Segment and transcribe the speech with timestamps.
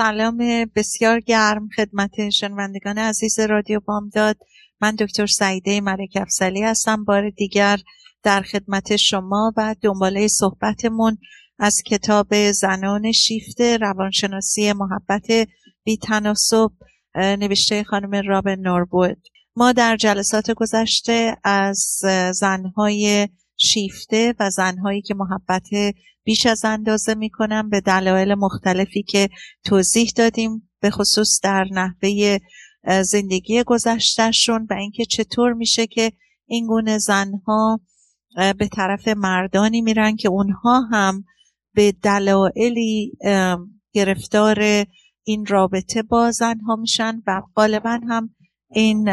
[0.00, 4.36] سلام بسیار گرم خدمت شنوندگان عزیز رادیو بامداد.
[4.80, 7.78] من دکتر سعیده ملک افسلی هستم بار دیگر
[8.22, 11.18] در خدمت شما و دنباله صحبتمون
[11.58, 15.26] از کتاب زنان شیفته روانشناسی محبت
[15.84, 16.70] بی تناسب
[17.14, 19.18] نوشته خانم رابن نوربود.
[19.56, 22.00] ما در جلسات گذشته از
[22.32, 23.28] زنهای
[23.60, 25.68] شیفته و زنهایی که محبت
[26.24, 29.28] بیش از اندازه می‌کنن به دلایل مختلفی که
[29.64, 32.38] توضیح دادیم به خصوص در نحوه
[33.02, 36.12] زندگی گذشتهشون و اینکه چطور میشه که
[36.46, 37.80] این گونه زنها
[38.58, 41.24] به طرف مردانی میرن که اونها هم
[41.74, 43.12] به دلایلی
[43.92, 44.86] گرفتار
[45.24, 48.34] این رابطه با زنها میشن و غالبا هم
[48.70, 49.08] این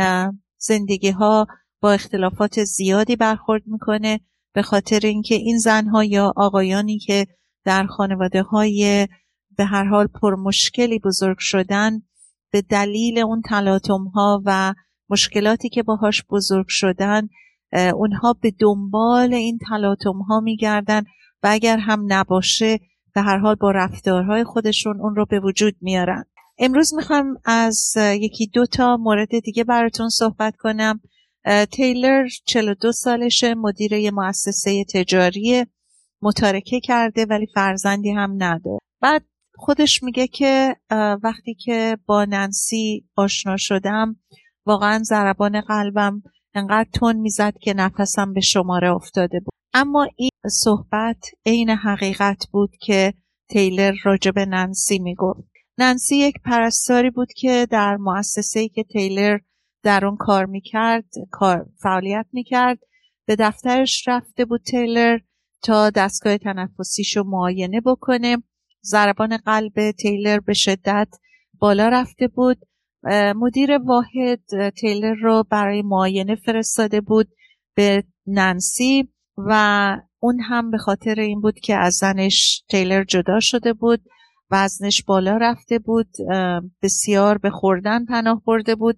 [0.57, 1.47] زندگی ها
[1.81, 4.19] با اختلافات زیادی برخورد می‌کنه.
[4.57, 7.27] به خاطر اینکه این زنها یا آقایانی که
[7.65, 9.07] در خانواده های
[9.57, 12.01] به هر حال پرمشکلی بزرگ شدن
[12.51, 14.73] به دلیل اون تلاطم ها و
[15.09, 17.27] مشکلاتی که باهاش بزرگ شدن
[17.93, 21.03] اونها به دنبال این تلاطم ها میگردن
[21.43, 22.79] و اگر هم نباشه
[23.15, 26.25] به هر حال با رفتارهای خودشون اون رو به وجود میارن.
[26.59, 30.99] امروز می‌خوام از یکی دو تا مورد دیگه براتون صحبت کنم.
[31.71, 35.65] تیلر 42 سالشه مدیر یه مؤسسه تجاری
[36.21, 38.79] متارکه کرده ولی فرزندی هم نداره.
[39.01, 39.25] بعد
[39.55, 40.75] خودش میگه که
[41.23, 44.15] وقتی که با ننسی آشنا شدم
[44.65, 46.21] واقعا ضربان قلبم
[46.55, 49.53] انقدر تون می‌زد که نفسم به شماره افتاده بود.
[49.73, 53.13] اما این صحبت عین حقیقت بود که
[53.49, 55.51] تیلر راجع به ننسی می‌گفت.
[55.77, 59.37] ننسی یک پرستاری بود که در مؤسسه‌ای که تیلر
[59.83, 62.79] در اون کار می‌کرد کار فعالیت می‌کرد.
[63.25, 65.19] به دفترش رفته بود تیلر
[65.63, 68.37] تا دستگاه تنفسیش رو معاینه بکنه.
[68.85, 71.07] ضربان قلب تیلر به شدت
[71.59, 72.57] بالا رفته بود.
[73.35, 77.27] مدیر واحد تیلر رو برای معاینه فرستاده بود
[77.75, 83.73] به ننسی و اون هم به خاطر این بود که از زنش تیلر جدا شده
[83.73, 84.01] بود.
[84.51, 86.09] وزنش بالا رفته بود.
[86.81, 88.97] بسیار به خوردن پناه برده بود.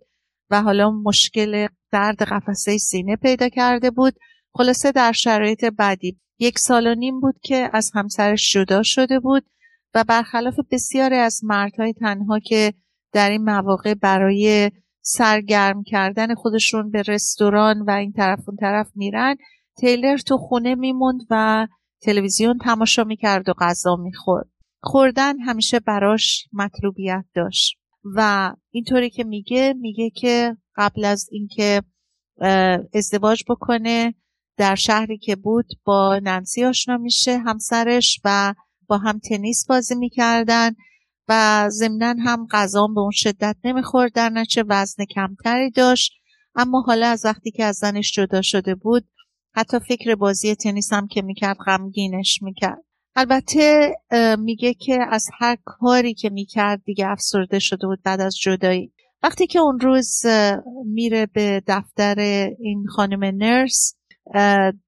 [0.52, 4.14] و حالا مشکل درد قفسه سینه پیدا کرده بود.
[4.54, 9.46] خلاصه در شرایط بعدی یک سال و نیم بود که از همسرش جدا شده بود
[9.94, 12.74] و برخلاف بسیاری از مردهای تنها که
[13.14, 14.72] در این مواقع برای
[15.02, 19.36] سرگرم کردن خودشون به رستوران و این طرف اون طرف میرن
[19.78, 21.68] تیلر تو خونه میموند و
[22.02, 24.50] تلویزیون تماشا می‌کرد و غذا می‌خورد.
[24.82, 27.79] خوردن همیشه براش مطلوبیت داشت.
[28.04, 31.82] و اینطوری که میگه میگه که قبل از اینکه
[32.94, 34.16] ازدواج بکنه
[34.58, 38.54] در شهری که بود با ننسی آشنا میشه همسرش و
[38.88, 40.72] با هم تنیس بازی می‌کردن
[41.28, 46.12] و ضمنا هم غذا به اون شدت نمی‌خورد در نچه وزن کمتری داشت.
[46.56, 49.08] اما حالا از وقتی که از زنش جدا شده بود
[49.56, 52.84] حتی فکر بازی تنیس هم که می‌کرد غمگینش می‌کرد.
[53.16, 53.96] البته
[54.40, 58.94] میگه که از هر کاری که می‌کرد دیگه افسرده شده بود بعد از جدایی.
[59.24, 60.26] وقتی که اون روز
[60.86, 62.20] میره به دفتر
[62.60, 63.96] این خانم نرس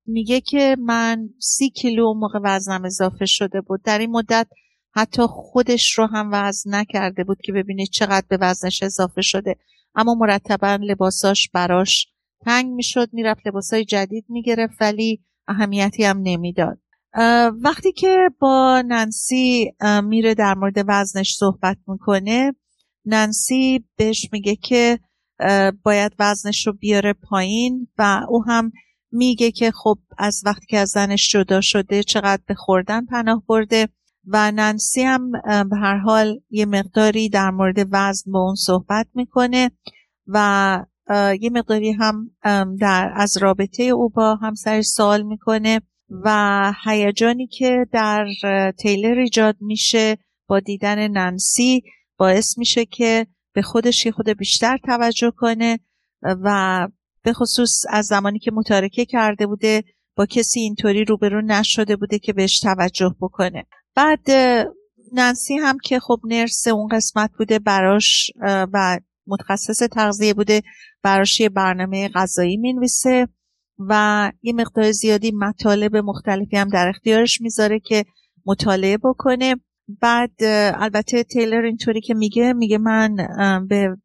[0.05, 3.81] میگه که من سی کیلو موقع وزنم اضافه شده بود.
[3.83, 4.47] در این مدت
[4.95, 9.55] حتی خودش رو هم وزن نکرده بود که ببینید چقدر به وزنش اضافه شده.
[9.95, 12.07] اما مرتبا لباساش براش
[12.45, 16.79] تنگ می‌شد می‌رفت لباسای جدید می‌گرفت ولی اهمیتی هم نمی‌داد.
[17.61, 19.71] وقتی که با ننسی
[20.03, 22.55] میره در مورد وزنش صحبت می‌کنه
[23.05, 24.99] ننسی بهش میگه که
[25.83, 28.71] باید وزنش رو بیاره پایین و او هم
[29.11, 33.87] میگه که خب از وقتی که از زنش جدا شده چقدر به خوردن پناه برده
[34.27, 35.31] و ننسی هم
[35.69, 39.71] به هر حال یه مقداری در مورد وزن با اون صحبت می‌کنه
[40.27, 40.85] و
[41.41, 42.31] یه مقداری هم
[42.79, 45.81] در از رابطه او با همسرش سوال می‌کنه
[46.11, 48.25] و هیجانی که در
[48.79, 50.17] تیلر ایجاد میشه
[50.47, 51.83] با دیدن ننسی
[52.17, 55.79] باعث میشه که به خودش خود بیشتر توجه کنه
[56.21, 56.87] و
[57.23, 59.83] به خصوص از زمانی که متارکه کرده بوده
[60.15, 63.65] با کسی اینطوری روبرو نشده بوده که بهش توجه بکنه.
[63.95, 64.29] بعد
[65.13, 70.61] نانسی هم که خب نرس اون قسمت بوده براش و متخصص تغذیه بوده
[71.03, 73.27] براش یه برنامه غذایی می‌نویسه.
[73.89, 78.05] و یه مقدار زیادی مطالب مختلفی هم در اختیارش می‌ذاره که
[78.45, 79.55] مطالعه بکنه.
[80.01, 80.31] بعد
[80.73, 83.15] البته تیلر اینطوری که میگه میگه من
[83.69, 83.97] به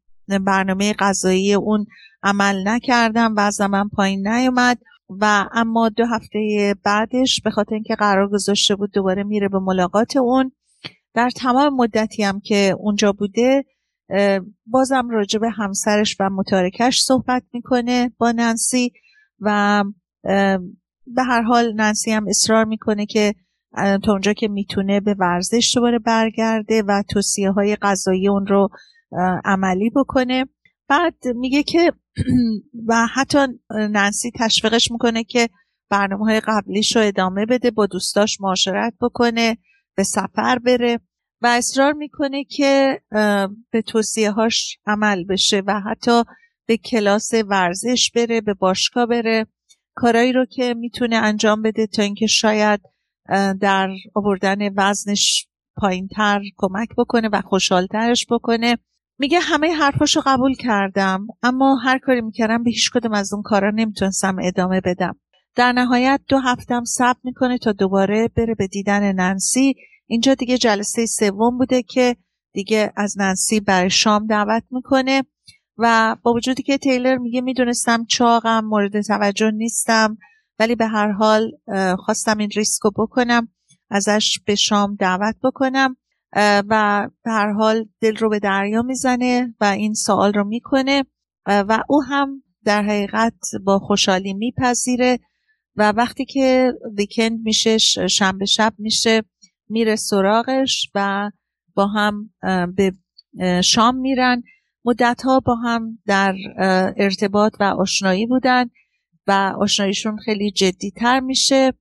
[0.45, 1.85] برنامه غذایی اون
[2.23, 4.79] عمل نکردم و من پایین نیومد
[5.09, 10.17] و اما دو هفته بعدش به خاطر اینکه قرار گذاشته بود دوباره میره به ملاقات
[10.17, 10.51] اون.
[11.13, 13.65] در تمام مدتی هم که اونجا بوده
[14.65, 18.91] بازم راجع به همسرش و متارکش صحبت می‌کنه با ننسی.
[19.39, 19.83] و
[21.07, 23.35] به هر حال ننسی هم اصرار می‌کنه که
[23.75, 28.69] تا اونجا که می‌تونه به ورزش دوباره برگرده و توصیه های غذایی اون رو
[29.45, 30.45] عملی بکنه.
[30.89, 31.91] بعد میگه که
[32.87, 33.37] و حتی
[33.69, 35.49] ننسی تشویقش می‌کنه که
[35.89, 39.57] برنامه های قبلیش رو ادامه بده با دوستاش معاشرت بکنه
[39.95, 40.99] به سفر بره.
[41.41, 43.01] و اصرار می‌کنه که
[43.71, 46.23] به توصیه هاش عمل بشه و حتی
[46.67, 49.47] به کلاس ورزش بره به باشگاه بره.
[49.95, 52.81] کارایی رو که می‌تونه انجام بده تا اینکه شاید
[53.61, 58.77] در آوردن وزنش پایینتر کمک بکنه و خوشحالترش بکنه.
[59.19, 63.71] میگه همه حرفاشو قبول کردم اما هر کاری می‌کردم به هیچ کدوم از اون کارا
[63.75, 65.19] نمی‌تونستم ادامه بدم.
[65.55, 69.75] در نهایت دو هفتم صبر می‌کنه تا دوباره بره به دیدن ننسی.
[70.07, 72.15] اینجا دیگه جلسه سوم بوده که
[72.53, 75.23] دیگه از ننسی برای شام دعوت می‌کنه.
[75.77, 80.17] و با وجودی که تیلر میگه می‌دونستم چاقم مورد توجه نیستم
[80.59, 81.51] ولی به هر حال
[81.97, 83.47] خواستم این ریسکو بکنم
[83.89, 85.95] ازش به شام دعوت بکنم
[86.69, 91.03] و به هر حال دل رو به دریا می‌زنه و این سوال رو می‌کنه
[91.45, 95.19] و او هم در حقیقت با خوشحالی میپذیره
[95.75, 97.77] و وقتی که ویکند میشه
[98.07, 99.23] شنبه شب میشه
[99.69, 101.31] میره سراغش و
[101.73, 102.29] با هم
[102.75, 102.91] به
[103.63, 104.43] شام میرن.
[104.87, 106.35] مدت ها با هم در
[106.97, 108.65] ارتباط و آشنایی بودن
[109.27, 111.73] و آشناییشون خیلی جدیتر میشه.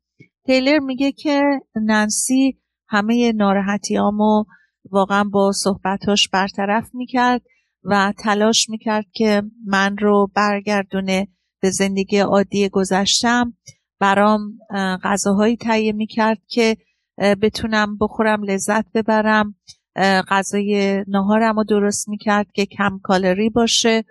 [0.46, 1.42] تیلر میگه که
[1.82, 2.58] نانسی
[2.88, 4.44] همه ناراحتیامو
[4.90, 7.42] واقعا با صحبتاش برطرف می‌کرد
[7.84, 11.28] و تلاش می‌کرد که من رو برگردونه
[11.62, 13.56] به زندگی عادی گذشتم.
[14.00, 14.58] برام
[15.02, 16.76] غذاهایی تهیه می‌کرد که
[17.18, 19.54] بتونم بخورم لذت ببرم.
[19.98, 24.04] غذای نهارم رو درست می‌کرد که کم کالری باشه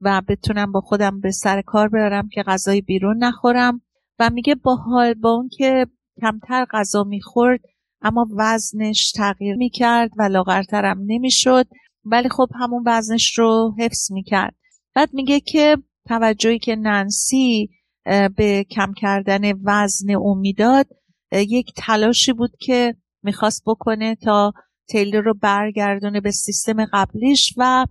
[0.00, 3.80] و بتونم با خودم به سر کار برم که غذای بیرون نخورم.
[4.18, 5.86] و میگه با حال با اون که
[6.20, 7.60] کمتر غذا می‌خورد
[8.02, 11.66] اما وزنش تغییر می‌کرد و لاغرترم نمی‌شد.
[12.04, 14.54] ولی خب همون وزنش رو حفظ می‌کرد.
[14.94, 15.76] بعد میگه که
[16.08, 17.70] توجهی که ننسی
[18.36, 20.86] به کم کردن وزن او می‌داد
[21.32, 24.52] یک تلاشی بود که می‌خواست بکنه تا
[24.88, 27.86] تیلر رو برگردونه به سیستم قبلیش و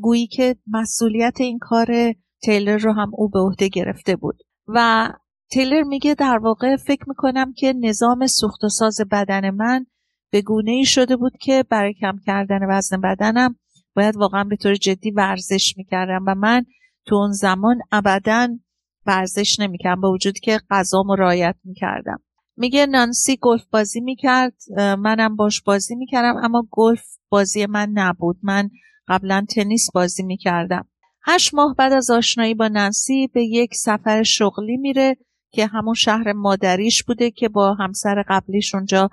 [0.00, 4.42] گویی که مسئولیت این کار تیلر رو هم او به عهده گرفته بود.
[4.68, 5.08] و
[5.50, 9.86] تیلر میگه در واقع فکر می‌کنم که نظام سوخت و ساز بدن من
[10.30, 13.56] به گونه ای شده بود که برای کم کردن وزن بدنم
[13.96, 16.64] باید واقعا به طور جدی ورزش می‌کردم و من
[17.06, 18.48] تو اون زمان ابدا
[19.06, 22.22] ورزش نمی‌کردم با وجود که غذامو رایت می‌کردم.
[22.56, 28.36] میگه نانسی گلف بازی می‌کرد منم باش بازی می‌کردم اما گلف بازی من نبود.
[28.42, 28.70] من
[29.08, 30.88] قبلا تنیس بازی می‌کردم.
[31.26, 35.16] هشت ماه بعد از آشنایی با نانسی به یک سفر شغلی میره
[35.50, 39.10] که همون شهر مادریش بوده که با همسر قبلیش اونجا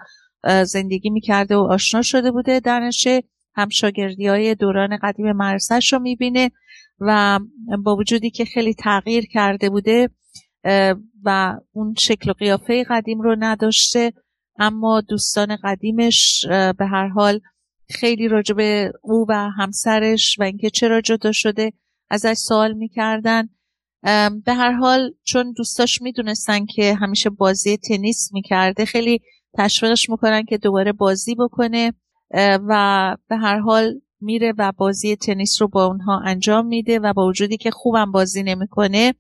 [0.64, 2.60] زندگی می‌کرده و آشنا شده بوده.
[2.60, 3.24] درنشه
[3.56, 6.52] هم شاگردی های دوران قدیم مرسش رو می‌بینه
[7.00, 7.40] و
[7.84, 10.10] با وجودی که خیلی تغییر کرده بوده
[11.26, 14.14] و اون شکل و قیافه قدیم رو نداشته
[14.60, 17.40] اما دوستان قدیمش به هر حال
[17.90, 18.58] خیلی راجب
[19.02, 21.74] او و همسرش و اینکه چرا جدا شده
[22.10, 23.50] ازش سوال می‌کردن.
[24.46, 29.20] به هر حال چون دوستاش می‌دونستن که همیشه بازی تنیس می‌کرده خیلی
[29.58, 31.94] تشویقش می‌کنن که دوباره بازی بکنه
[32.68, 37.28] و به هر حال میره و بازی تنیس رو با اونها انجام میده و با
[37.28, 39.14] وجودی که خوبم بازی نمی‌کنه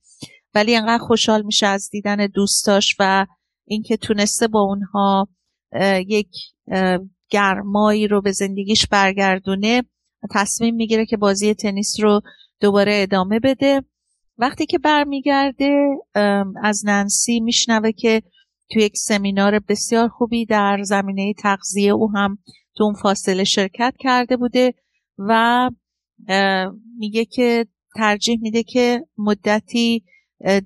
[0.55, 3.25] ولی انقدر خوشحال میشه از دیدن دوستاش و
[3.67, 5.27] اینکه تونسته با اونها
[6.07, 6.29] یک
[7.29, 9.83] گرمایی رو به زندگیش برگردونه
[10.31, 12.21] تصمیم می‌گیره که بازی تنیس رو
[12.59, 13.81] دوباره ادامه بده.
[14.37, 15.87] وقتی که برمیگرده
[16.63, 18.21] از ننسی میشنوه که
[18.71, 22.37] تو یک سمینار بسیار خوبی در زمینه تغذیه او هم
[22.75, 24.73] تو اون فاصله شرکت کرده بوده
[25.17, 25.69] و
[26.97, 27.65] میگه که
[27.95, 30.03] ترجیح میده که مدتی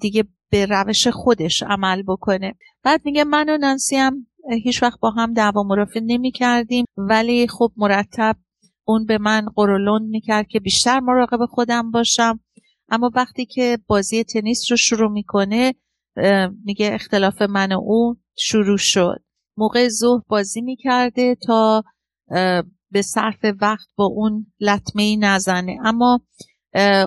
[0.01, 2.55] دیگه به روش خودش عمل بکنه.
[2.84, 4.27] بعد میگه من و نانسی هم
[4.63, 8.36] هیچ وقت با هم دعوا مرافع نمی کردیم ولی خب مرتب
[8.88, 12.39] اون به من قرولون می‌کرد که بیشتر مراقب خودم باشم.
[12.89, 15.74] اما وقتی که بازی تنیس رو شروع می‌کنه
[16.65, 19.24] میگه اختلاف من و او شروع شد.
[19.58, 21.84] موقع ظهر بازی می‌کرده تا
[22.91, 25.77] به صرف وقت با اون لطمه ای نزنه.
[25.84, 26.20] اما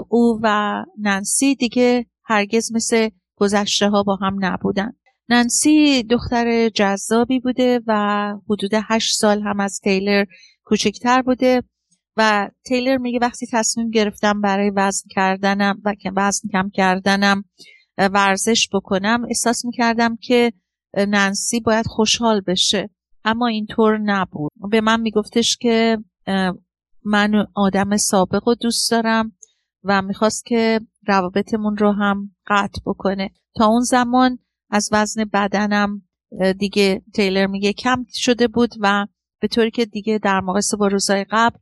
[0.09, 4.93] او و ننسی دیگه هرگز مثل گذشته ها با هم نبودن.
[5.29, 10.25] ننسی دختر جذابی بوده و حدود هشت سال هم از تیلر
[10.65, 11.63] کوچکتر بوده
[12.17, 17.45] و تیلر میگه وقتی تصمیم گرفتم برای وزن کردنم و وزن کم کردنم
[17.99, 20.53] ورزش بکنم احساس می‌کردم که
[20.97, 22.91] ننسی باید خوشحال بشه.
[23.25, 24.53] اما اینطور نبود.
[24.71, 25.99] به من میگفتش که
[27.05, 29.33] من آدم سابق رو دوست دارم.
[29.85, 33.31] و می‌خواست که روابطمون رو هم قطع بکنه.
[33.57, 34.39] تا اون زمان
[34.71, 36.03] از وزن بدنم
[36.59, 39.07] دیگه تیلر میگه کم شده بود و
[39.41, 41.59] به طوری که دیگه در مقایسه با روزهای قبل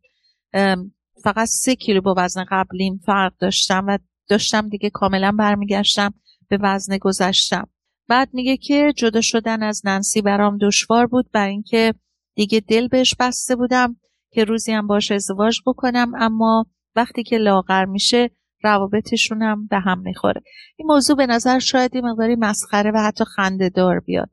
[1.23, 6.14] فقط سه کیلو با وزن قبلیم فرق داشتم و داشتم دیگه کاملا برمیگشتم
[6.49, 7.68] به وزن گذشتم.
[8.08, 11.94] بعد میگه که جدا شدن از ننسی برام دشوار بود برای اینکه
[12.35, 13.96] دیگه دل بهش بسته بودم
[14.32, 18.30] که روزی هم باش ازدواج بکنم اما وقتی که لاغر میشه
[18.62, 20.42] روابطشون هم به هم می‌خوره.
[20.76, 24.30] این موضوع به نظر شاید یه مقداری مسخره و حتی خنده دار بیاد.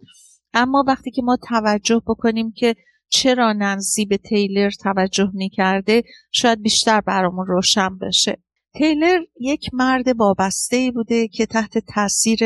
[0.54, 2.76] اما وقتی که ما توجه بکنیم که
[3.10, 8.38] چرا ننسی به تیلر توجه می‌کرده شاید بیشتر برامون روشن بشه.
[8.76, 12.40] تیلر یک مرد وابسته ای بوده که تحت تاثیر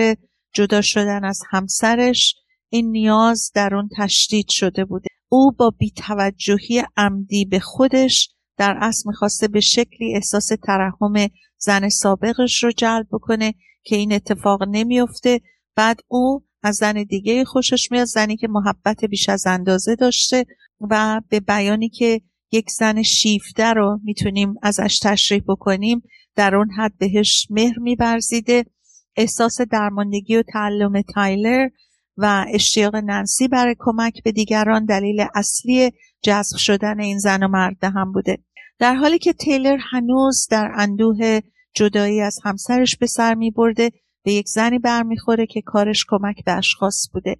[0.53, 2.35] جدا شدن از همسرش
[2.69, 5.07] این نیاز در اون تشدید شده بوده.
[5.29, 12.63] او با بیتوجهی عمدی به خودش در اصل می‌خواسته به شکلی احساس ترحم زن سابقش
[12.63, 15.41] رو جلب بکنه که این اتفاق نمیفته
[15.75, 20.45] بعد او از زن دیگه خوشش میاد زنی که محبت بیش از اندازه داشته
[20.81, 22.21] و به بیانی که
[22.51, 26.01] یک زن شیفته رو می‌تونیم ازش تشریح بکنیم
[26.35, 28.65] در اون حد بهش مهر میبرزیده
[29.15, 31.69] احساس درماندگی و تعلم تایلر
[32.17, 37.83] و اشتیاق ننسی برای کمک به دیگران دلیل اصلی جذب شدن این زن و مرد
[37.83, 38.37] هم بوده.
[38.79, 41.39] در حالی که تیلر هنوز در اندوه
[41.73, 43.91] جدایی از همسرش به سر می برده
[44.23, 47.35] به یک زنی برمیخوره که کارش کمک به اشخاص بوده.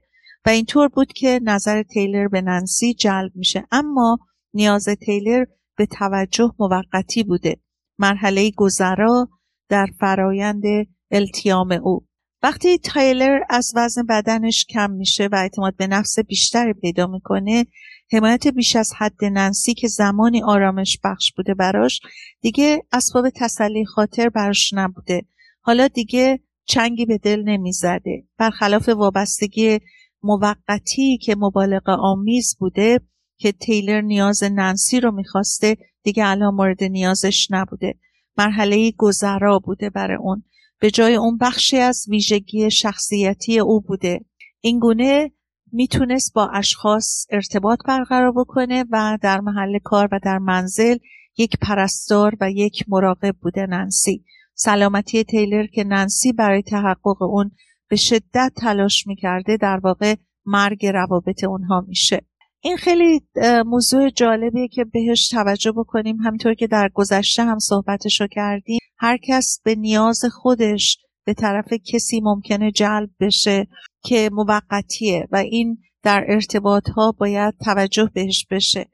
[0.46, 3.68] و اینطور بود که نظر تیلر به ننسی جلب میشه.
[3.72, 4.18] اما
[4.54, 5.46] نیاز تیلر
[5.78, 7.58] به توجه موقتی بوده.
[8.00, 9.30] مرحله گذرا
[9.70, 10.64] در فرایند
[11.12, 12.07] التیام او.
[12.48, 17.66] وقتی تایلر از وزن بدنش کم میشه و اعتماد به نفس بیشتری پیدا می‌کنه
[18.12, 22.00] حمایت بیش از حد ننسی که زمانی آرامش بخش بوده براش
[22.42, 25.22] دیگه اسباب تسلی خاطر براش نبوده.
[25.62, 28.24] حالا دیگه چنگی به دل نمی‌زده.
[28.38, 29.80] برخلاف وابستگی
[30.24, 33.00] موقتی که مبالغه آمیز بوده
[33.38, 37.94] که تیلر نیاز ننسی رو می‌خواسته دیگه الان مورد نیازش نبوده.
[38.38, 40.44] مرحله گذرا بوده برای اون.
[40.80, 44.26] به جای اون بخشی از ویژگی شخصیتی او بوده.
[44.62, 45.32] این گونه
[45.72, 50.98] می‌تونست با اشخاص ارتباط برقرار بکنه و در محل کار و در منزل
[51.38, 54.24] یک پرستار و یک مراقب بوده ننسی.
[54.54, 57.52] سلامتی تیلر که ننسی برای تحقق اون
[57.90, 60.16] به شدت تلاش می‌کرده در واقع
[60.46, 62.22] مرگ روابط اونها میشه.
[62.68, 63.22] این خیلی
[63.66, 66.18] موضوع جالبیه که بهش توجه بکنیم.
[66.18, 72.22] همطور که در گذشته هم صحبتشو کردیم هر کس به نیاز خودش به طرف کسی
[72.22, 73.68] ممکنه جلب بشه
[74.04, 78.86] که موقتیه و این در ارتباط ها باید توجه بهش بشه.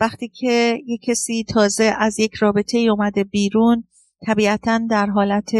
[0.00, 3.84] وقتی که یک کسی تازه از یک رابطه اومده بیرون
[4.26, 5.50] طبیعتا در حالت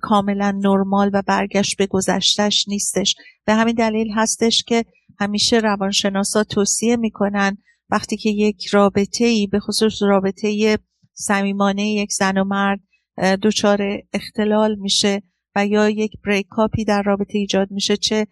[0.00, 3.14] کاملا نرمال و برگشت به گذشتش نیستش.
[3.44, 4.84] به همین دلیل هستش که
[5.22, 7.56] همیشه روانشناسا توصیه می‌کنن
[7.90, 10.78] وقتی که یک رابطه ای به خصوص رابطه
[11.12, 12.80] صمیمانه یک زن و مرد
[13.42, 15.22] دچار اختلال میشه
[15.56, 18.26] و یا یک بریکاپی در رابطه ایجاد میشه چه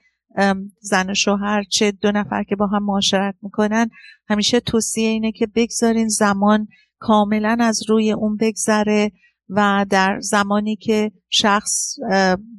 [0.80, 3.90] زن و شوهر چه دو نفر که با هم معاشرت می‌کنن
[4.28, 6.68] همیشه توصیه اینه که بگذارین زمان
[6.98, 9.12] کاملا از روی اون بگذره
[9.48, 11.96] و در زمانی که شخص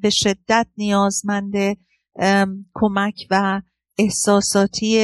[0.01, 1.53] به شدت نیازمند
[2.73, 3.61] کمک و
[3.97, 4.97] احساساتی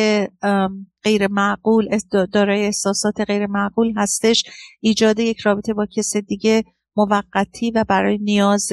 [1.03, 1.97] غیر معقول
[2.33, 4.43] دارای احساسات غیر معقول هستش.
[4.79, 6.63] ایجاد یک رابطه با کس دیگه
[6.95, 8.71] موقتی و برای نیاز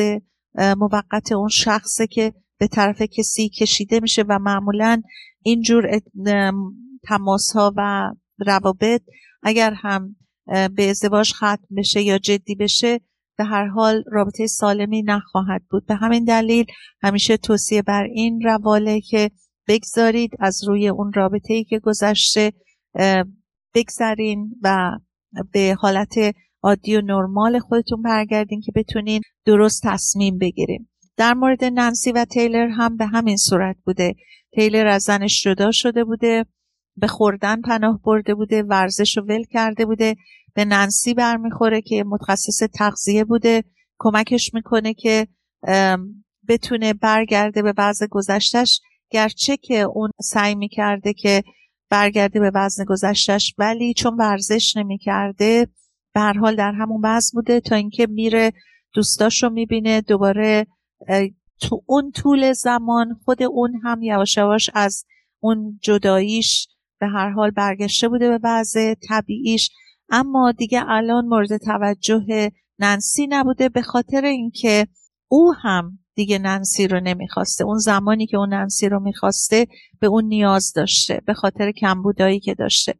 [0.77, 5.03] موقت اون شخصه که به طرف کسی کشیده میشه و معمولا
[5.43, 6.01] اینجور
[7.05, 9.03] تماس ها و روابط
[9.43, 10.17] اگر هم
[10.47, 13.01] به ازدواج ختم بشه یا جدی بشه
[13.39, 15.87] به هر حال رابطه سالمی نخواهد بود.
[15.87, 16.65] به همین دلیل
[17.03, 19.31] همیشه توصیه بر این رواله که
[19.69, 22.53] بگذارید از روی اون رابطه ای که گذشته
[23.75, 24.91] بگذارین و
[25.53, 26.15] به حالت
[26.63, 32.69] عادی و نرمال خودتون برگردین که بتونین درست تصمیم بگیریم در مورد نانسی و تیلر
[32.69, 34.15] هم به همین صورت بوده.
[34.55, 36.47] تیلر از زنش جدا شده بوده
[36.97, 40.17] به خوردن پناه برده بوده ورزش رو ول کرده بوده
[40.55, 43.65] به نانسی برمیخوره که متخصص تغذیه بوده.
[43.99, 45.29] کمکش می‌کنه که
[46.49, 48.81] بتونه برگرده به وضع گذشتش
[49.15, 51.45] گرچه که اون سعی می‌کرده که
[51.91, 55.69] برگرده به وزن گذشتش ولی چون ورزش نمی‌کرده
[56.15, 58.53] به هر حال در همون وضع بوده تا اینکه میره
[58.95, 60.67] دوستاش رو می‌بینه دوباره
[61.61, 65.05] تو اون طول زمان خود اون هم یواش یواش از
[65.41, 66.69] اون جداییش
[67.01, 69.71] به هر حال برگشته بوده به وضع طبیعیش.
[70.11, 74.87] اما دیگه الان مورد توجه ننسی نبوده به خاطر اینکه
[75.29, 77.65] او هم دیگه ننسی رو نمی‌خواسته.
[77.65, 79.67] اون زمانی که اون ننسی رو می‌خواسته
[80.01, 82.95] به اون نیاز داشته به خاطر کمبودایی که داشته.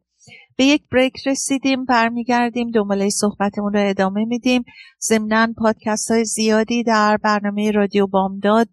[0.57, 4.63] به یک بریک رسیدیم برمیگردیم دنباله صحبتمون رو ادامه میدیم.
[5.01, 8.67] ضمنا پادکست های زیادی در برنامه رادیو بامداد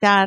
[0.00, 0.26] در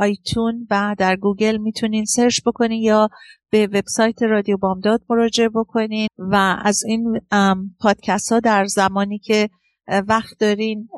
[0.00, 3.08] iTunes و در گوگل می‌تونین سرچ بکنین یا
[3.50, 7.20] به وبسایت رادیو بامداد مراجعه بکنین و از این
[7.80, 9.48] پادکست ها در زمانی که
[10.08, 10.88] وقت دارین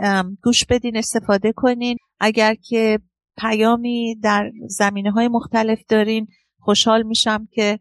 [0.43, 1.97] گوش بدین استفاده کنین.
[2.21, 2.99] اگر که
[3.39, 6.27] پیامی در زمینه های مختلف دارین
[6.61, 7.79] خوشحال میشم که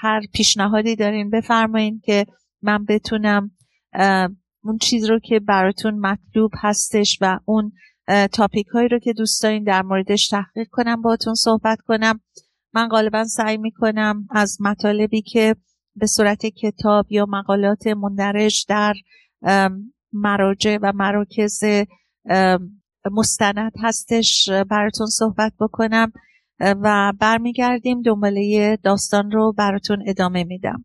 [0.00, 2.26] هر پیشنهادی دارین بفرمایین که
[2.62, 3.50] من بتونم
[4.64, 7.72] اون چیز رو که براتون مطلوب هستش و اون
[8.32, 12.20] تاپیک هایی رو که دوست دارین در موردش تحقیق کنم باتون صحبت کنم.
[12.74, 15.56] من غالبا سعی می‌کنم از مطالبی که
[15.96, 18.94] به صورت کتاب یا مقالات مندرج در
[20.12, 21.64] مراجع و مراکز
[23.12, 26.12] مستند هستش براتون صحبت بکنم.
[26.60, 30.84] و برمیگردیم دنباله داستان رو براتون ادامه میدم.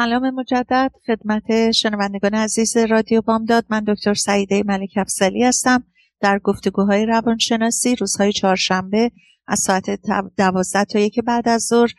[0.00, 0.92] سلام مجدد.
[1.06, 3.64] خدمت شنوندگان عزیز رادیو بامداد.
[3.68, 5.84] من دکتر سعیده ملک افسلی هستم.
[6.20, 9.10] در گفتگوهای روانشناسی روزهای چهارشنبه
[9.46, 10.00] از ساعت
[10.38, 11.92] دوازده تا یک بعد از ظهر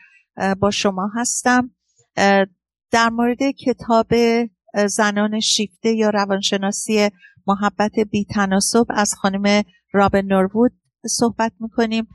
[0.60, 1.70] با شما هستم.
[2.90, 4.06] در مورد کتاب
[4.86, 7.08] زنان شیفته یا روانشناسی
[7.46, 9.62] محبت بی تناسب از خانم
[9.92, 10.72] رابن نوروود
[11.06, 12.06] صحبت می‌کنیم.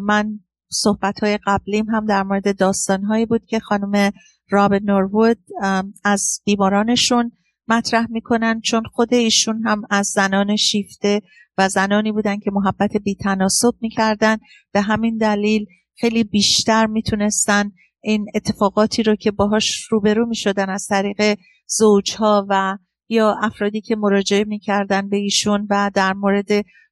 [0.00, 4.12] من صحبت های قبلیم هم در مورد داستان هایی بود که خانم
[4.50, 5.38] راب نوروود
[6.04, 7.32] از بیمارانشون
[7.68, 11.22] مطرح می‌کنن چون خود ایشون هم از زنان شیفته
[11.58, 14.36] و زنانی بودن که محبت بیتناسب می‌کردن.
[14.72, 21.38] به همین دلیل خیلی بیشتر می‌تونستن این اتفاقاتی رو که باهاش روبرو می‌شدن از طریق
[21.66, 26.48] زوجها و یا افرادی که مراجعه می‌کردن به ایشون و در مورد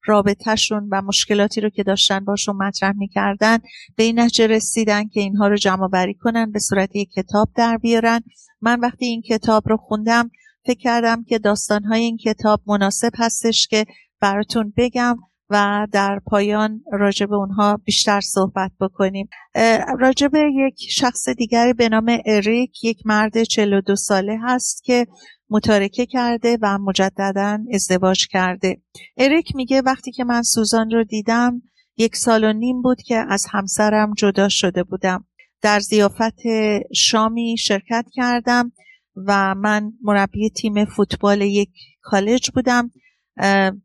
[0.06, 3.58] رابطهشون و مشکلاتی رو که داشتن باشون مطرح می‌کردن
[3.96, 7.76] به این نتیجه رسیدن که اینها رو جمع بری کنن به صورت یک کتاب در
[7.76, 8.20] بیارن.
[8.60, 10.30] من وقتی این کتاب رو خوندم
[10.66, 13.84] فکر کردم که داستانهای این کتاب مناسب هستش که
[14.20, 15.16] براتون بگم.
[15.52, 19.28] و در پایان راجع به اونها بیشتر صحبت بکنیم.
[20.00, 25.06] راجع به یک شخص دیگری به نام اریک یک مرد 42 ساله هست که
[25.50, 28.82] متارکه کرده و مجددا ازدواج کرده.
[29.16, 31.62] اریک میگه وقتی که من سوزان رو دیدم
[31.96, 35.24] یک سال و نیم بود که از همسرم جدا شده بودم.
[35.62, 36.40] در زیافت
[36.94, 38.72] شامی شرکت کردم
[39.16, 41.70] و من مربی تیم فوتبال یک
[42.02, 42.90] کالج بودم.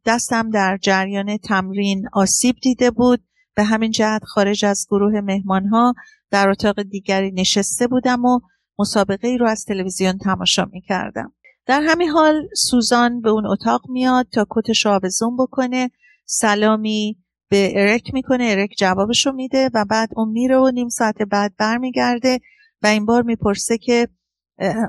[0.06, 3.24] دستم در جریان تمرین آسیب دیده بود
[3.56, 5.94] به همین جهت خارج از گروه مهمان ها
[6.32, 8.40] در اتاق دیگری نشسته بودم و
[8.80, 11.34] مسابقه ای رو از تلویزیون تماشا می کردم.
[11.66, 15.92] در همین حال سوزان به اون اتاق میاد تا کتش آویزون بکنه
[16.26, 17.18] سلامی
[17.50, 22.40] به ارک می‌کنه ارک جوابشو میده و بعد اون میره و نیم ساعت بعد برمیگرده
[22.82, 24.08] و این بار می‌پرسه که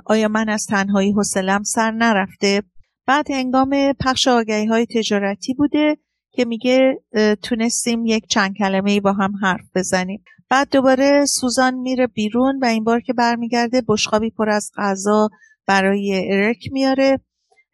[0.05, 2.63] آیا من از تنهایی حوصلم سر نرفته
[3.09, 5.97] بعد هنگام پخش آگهی های تجارتی بوده
[6.33, 7.03] که میگه
[7.43, 10.23] تونستیم یک چند کلمه با هم حرف بزنیم.
[10.51, 15.29] بعد دوباره سوزان میره بیرون و این بار که برمیگرده بشقابی پر از غذا
[15.67, 17.21] برای ارک میاره.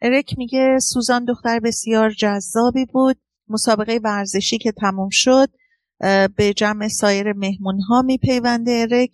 [0.01, 3.17] ارک میگه سوزان دختر بسیار جذابی بود.
[3.49, 5.49] مسابقه ورزشی که تموم شد
[6.35, 9.11] به جمع سایر مهمون ها میپیونده ارک.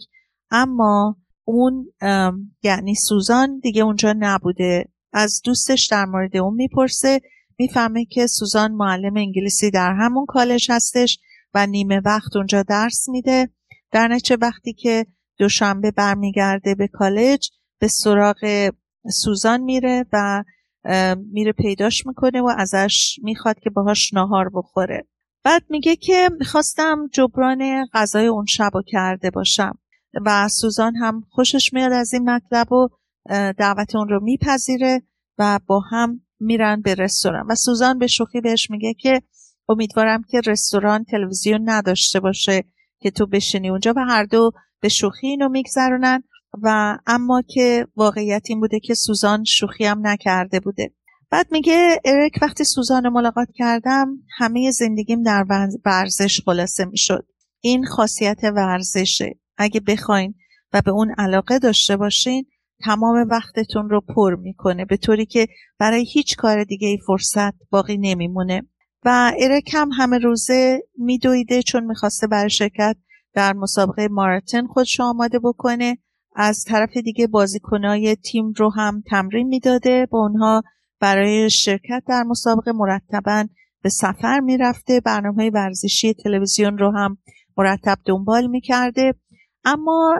[0.52, 1.94] اما اون
[2.64, 4.86] یعنی سوزان دیگه اونجا نبوده.
[5.14, 7.22] از دوستش در مورد اون می‌پرسه
[7.60, 11.20] می‌فهمه که سوزان معلم انگلیسی در همون کالج هستش
[11.54, 13.50] و نیمه وقت اونجا درس میده.
[13.92, 15.06] در نچه وقتی که
[15.38, 18.72] دوشنبه برمیگرده به کالج به سراغ
[19.12, 20.44] سوزان میره و
[21.32, 25.08] میره پیداش می‌کنه و ازش می‌خواد که باهاش ناهار بخوره.
[25.44, 29.78] بعد میگه که می‌خواستم جبران غذای اون شب کرده باشم
[30.26, 32.90] و سوزان هم خوشش میاد از این مطلب و
[33.30, 35.02] دعوت اون رو میپذیره
[35.38, 37.46] و با هم میرن به رستوران.
[37.50, 39.22] و سوزان به شوخی بهش میگه که
[39.70, 42.64] امیدوارم که رستوران تلویزیون نداشته باشه
[43.00, 46.24] که تو بشینی اونجا و هر دو به شوخی اینو میگذرونن.
[46.62, 50.94] و اما که واقعیت این بوده که سوزان شوخی هم نکرده بوده.
[51.30, 54.08] بعد میگه اریک وقتی سوزان ملاقات کردم
[54.38, 55.46] همه زندگیم در
[55.86, 57.26] ورزش خلاصه می‌شد.
[57.62, 59.40] این خاصیت ورزشه.
[59.58, 60.34] اگه بخواین
[60.74, 62.46] و به اون علاقه داشته باشین
[62.84, 65.48] تمام وقتتون رو پر می‌کنه به طوری که
[65.80, 68.62] برای هیچ کار دیگه ای فرصت باقی نمیمونه.
[69.06, 72.96] و ارک هم همه روزه میدویده چون می‌خواسته برای شرکت
[73.34, 75.98] در مسابقه ماراتن خودش آماده بکنه.
[76.36, 80.08] از طرف دیگه بازیکنای تیم رو هم تمرین می‌داده.
[80.12, 80.62] با اونها
[81.00, 83.46] برای شرکت در مسابقه مرتبا
[83.84, 85.00] به سفر می‌رفته.
[85.00, 87.18] برنامه ورزشی تلویزیون رو هم
[87.58, 89.14] مرتب دنبال می‌کرده.
[89.66, 90.20] اما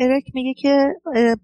[0.00, 0.88] ارک میگه که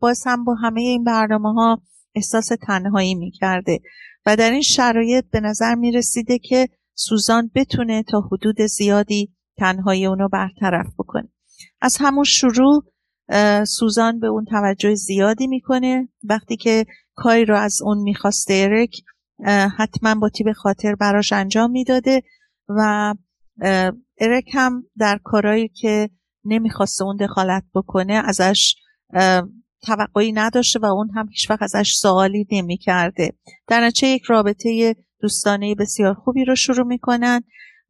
[0.01, 1.83] باز هم با همه این برنامه ها
[2.15, 3.81] احساس تنهایی می‌کرده
[4.27, 10.29] و در این شرایط به نظر می‌رسیده که سوزان بتونه تا حدود زیادی تنهایی اونو
[10.29, 11.29] برطرف بکنه.
[11.81, 12.85] از همون شروع
[13.67, 16.09] سوزان به اون توجه زیادی می‌کنه.
[16.23, 18.97] وقتی که کاری رو از اون می‌خواسته ارک
[19.79, 22.23] حتما با تیب خاطر براش انجام می‌داده
[22.69, 23.15] و
[24.21, 26.11] ارک هم در کارهایی که
[26.45, 28.75] نمی‌خواسته اون دخالت بکنه ازش
[29.83, 33.33] توقعی نداشته و اون هم هیچ وقت ازش سوالی نمی‌کرده.
[33.67, 37.43] در نتیجه یک رابطه دوستانه بسیار خوبی رو شروع می‌کنن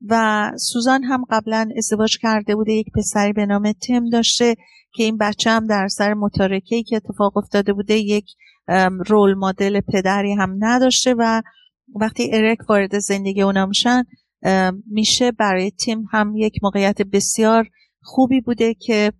[0.08, 4.54] و سوزان هم قبلا ازدواج کرده بوده یک پسری به نام تم داشته
[4.94, 8.26] که این بچه هم در سر متارکه که اتفاق افتاده بوده یک
[9.06, 11.42] رول مدل پدری هم نداشته و
[11.94, 14.04] وقتی ارک وارد زندگی اونا میشن
[14.90, 17.68] میشه برای تیم هم یک موقعیت بسیار
[18.04, 19.12] خوبی بوده که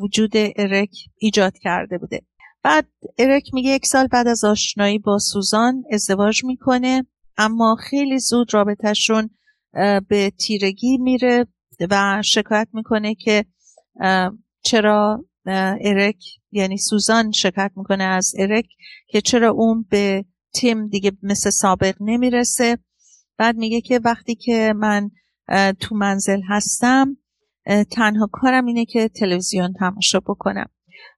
[0.00, 2.22] وجود ارک ایجاد کرده بوده.
[2.62, 2.86] بعد
[3.18, 9.30] ارک میگه یک سال بعد از آشنایی با سوزان ازدواج می‌کنه اما خیلی زود رابطهشون
[10.08, 11.46] به تیرگی میره
[11.90, 13.44] و شکایت می‌کنه که
[14.62, 15.24] چرا
[15.80, 18.66] ارک یعنی سوزان شکایت می‌کنه از ارک
[19.08, 20.24] که چرا اون به
[20.54, 22.78] تیم دیگه مثل سابق نمی‌رسه.
[23.38, 25.10] بعد میگه که وقتی که من
[25.80, 27.16] تو منزل هستم
[27.90, 30.66] تنها کارم اینه که تلویزیون تماشا بکنم.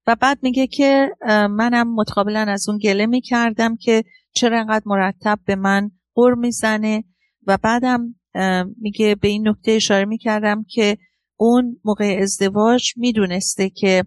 [0.07, 1.11] و بعد میگه که
[1.51, 7.05] منم متقابلا از اون گله می‌کردم که چرا انقدر مرتب به من غور می‌زنه.
[7.47, 8.15] و بعدم
[8.81, 10.97] میگه به این نکته اشاره می‌کردم که
[11.37, 14.05] اون موقع ازدواج می‌دونسته که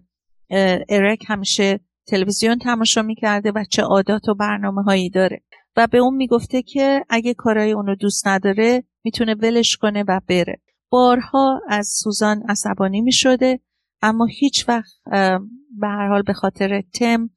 [0.88, 5.42] ارک همیشه تلویزیون تماشا می‌کرده و چه عادات و برنامه هایی داره.
[5.76, 10.60] و به اون می‌گفته که اگه کارهای اونو دوست نداره می‌تونه ولش کنه و بره.
[10.92, 13.60] بارها از سوزان عصبانی می شده
[14.02, 14.92] اما هیچ وقت
[15.80, 17.30] به هر حال به خاطر تم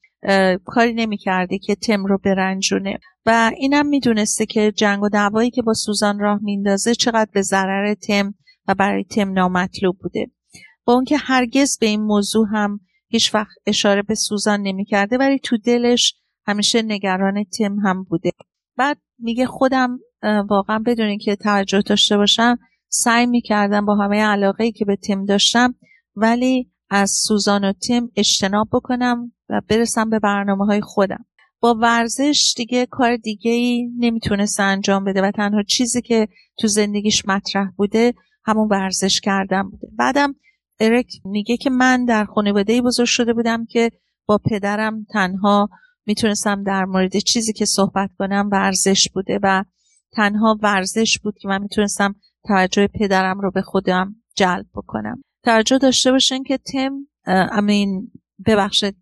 [0.66, 3.00] کاری نمی‌کرده که تم رو برنجونه.
[3.26, 7.94] و اینم می‌دونسته که جنگ و دعوایی که با سوزان راه میندازه چقدر به ضرر
[7.94, 8.34] تم
[8.68, 10.28] و برای تم نامطلوب بوده.
[10.86, 15.58] با اونکه هرگز به این موضوع هم هیچ وقت اشاره به سوزان نمی‌کرده ولی تو
[15.58, 16.16] دلش
[16.48, 18.32] همیشه نگران تم هم بوده.
[18.78, 20.00] بعد میگه خودم
[20.50, 22.58] واقعا بدون که توجه داشته باشم
[22.98, 25.76] سعی می‌کردم با همه علاقه ای که به تیم داشتم
[26.16, 31.26] ولی از سوزان و تیم اجتناب بکنم و برسم به برنامه های خودم.
[31.60, 36.28] با ورزش دیگه کار دیگه ای نمی‌تونست انجام بده و تنها چیزی که
[36.60, 38.14] تو زندگیش مطرح بوده
[38.46, 39.88] همون ورزش کردن بوده.
[39.98, 40.36] بعدم
[40.80, 43.92] ارک میگه که من در خانواده بزرگ شده بودم که
[44.26, 45.70] با پدرم تنها
[46.06, 49.64] می‌تونستم در مورد چیزی که صحبت کنم ورزش بوده و
[50.12, 52.16] تنها ورزش بود که من می‌تونستم
[52.48, 55.22] توجه پدرم رو به خودم جلب بکنم.
[55.44, 58.12] توجه داشته باشین که تم امین
[58.46, 58.98] ببخشید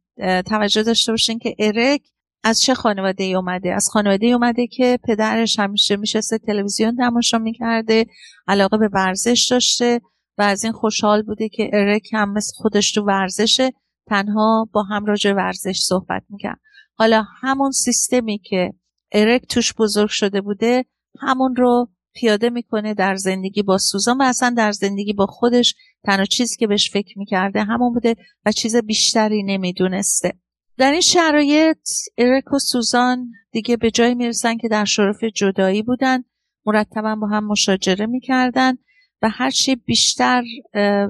[0.46, 2.02] توجه داشته باشین که ارک
[2.44, 7.38] از چه خانواده ای اومده؟ از خانواده ای اومده که پدرش همیشه میشسته تلویزیون تماشا
[7.38, 8.06] می‌کرده
[8.48, 10.02] علاقه به ورزش داشته
[10.38, 13.72] و از این خوشحال بوده که ارک هم مثل خودش تو ورزشه
[14.08, 16.60] تنها با هم راجع ورزش صحبت می‌کرد.
[16.94, 18.74] حالا همون سیستمی که
[19.12, 20.86] ارک توش بزرگ شده بوده
[21.20, 26.26] همون رو پیاده می‌کنه در زندگی با سوزان و اصلا در زندگی با خودش تنها
[26.26, 30.34] چیزی که بهش فکر می‌کرده همون بوده و چیز بیشتری نمی‌دونسته.
[30.78, 36.24] در این شرایط ارک و سوزان دیگه به جایی می‌رسن که در شرف جدایی بودن
[36.66, 38.74] مرتبا با هم مشاجره می‌کردن
[39.22, 40.44] و هرچی بیشتر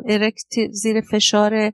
[0.06, 0.36] ارک
[0.72, 1.72] زیر فشار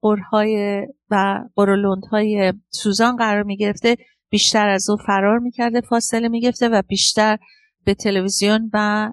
[0.00, 3.96] قرهای و قرولندهای سوزان قرار می‌گرفته
[4.30, 7.38] بیشتر از او فرار می‌کرده فاصله می‌گرفته و بیشتر
[7.86, 9.12] به تلویزیون و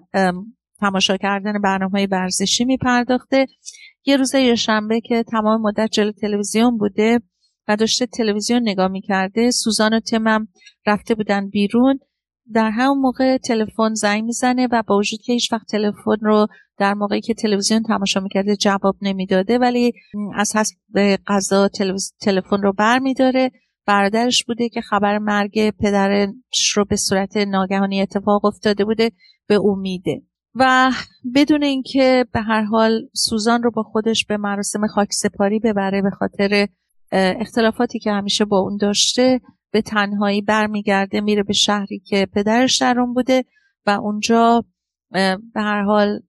[0.80, 3.46] تماشا کردن برنامه ورزشی میپرداخته.
[4.04, 7.20] یه روز شنبه که تمام مدت جلو تلویزیون بوده
[7.68, 10.48] و داشته تلویزیون نگاه می‌کرده سوزان و تمم
[10.86, 11.98] رفته بودن بیرون.
[12.52, 16.46] در همون موقع تلفن زنگ می‌زنه و با وجود که هیچ وقت تلفن رو
[16.78, 19.92] در موقعی که تلویزیون تماشا می‌کرده جواب نمی‌داده ولی
[20.34, 20.76] از حسب
[21.26, 21.68] قضا
[22.20, 23.50] تلفن رو بر میداره
[23.86, 29.10] برادرش بوده که خبر مرگ پدرش رو به صورت ناگهانی اتفاق افتاده بوده
[29.46, 30.22] به امیده.
[30.54, 30.90] و
[31.34, 36.66] بدون اینکه به هر حال سوزان رو با خودش به مراسم خاکسپاری ببره به خاطر
[37.12, 43.00] اختلافاتی که همیشه با اون داشته به تنهایی برمیگرده میره به شهری که پدرش در
[43.00, 43.44] اون بوده
[43.86, 44.64] و اونجا
[45.10, 46.20] به هر حال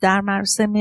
[0.00, 0.72] در مراسم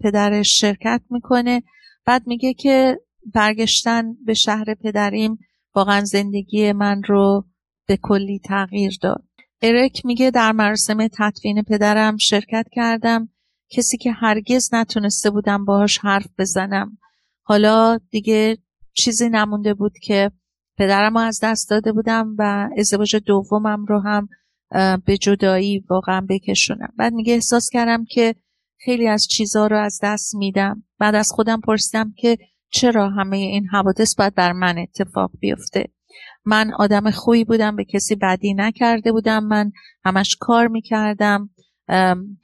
[0.00, 1.62] پدرش شرکت می‌کنه.
[2.06, 3.00] بعد میگه که
[3.34, 5.38] برگشتن به شهر پدریم
[5.74, 7.44] واقعا زندگی من رو
[7.86, 9.24] به کلی تغییر داد.
[9.62, 13.28] ارک میگه در مراسم تدفین پدرم شرکت کردم.
[13.70, 16.98] کسی که هرگز نتونسته بودم باهاش حرف بزنم.
[17.42, 18.58] حالا دیگه
[18.92, 20.30] چیزی نمونده بود که
[20.78, 24.28] پدرم از دست داده بودم و ازدواج دومم رو هم
[25.04, 26.92] به جدایی واقعا بکشونم.
[26.98, 28.34] بعد میگه احساس کردم که
[28.84, 30.84] خیلی از چیزها رو از دست میدم.
[30.98, 32.38] بعد از خودم پرسیدم که
[32.70, 35.84] چرا همه این حوادث باید بر من اتفاق بیفته؟
[36.44, 39.72] من آدم خوبی بودم به کسی بدی نکرده بودم من
[40.04, 41.50] همش کار می‌کردم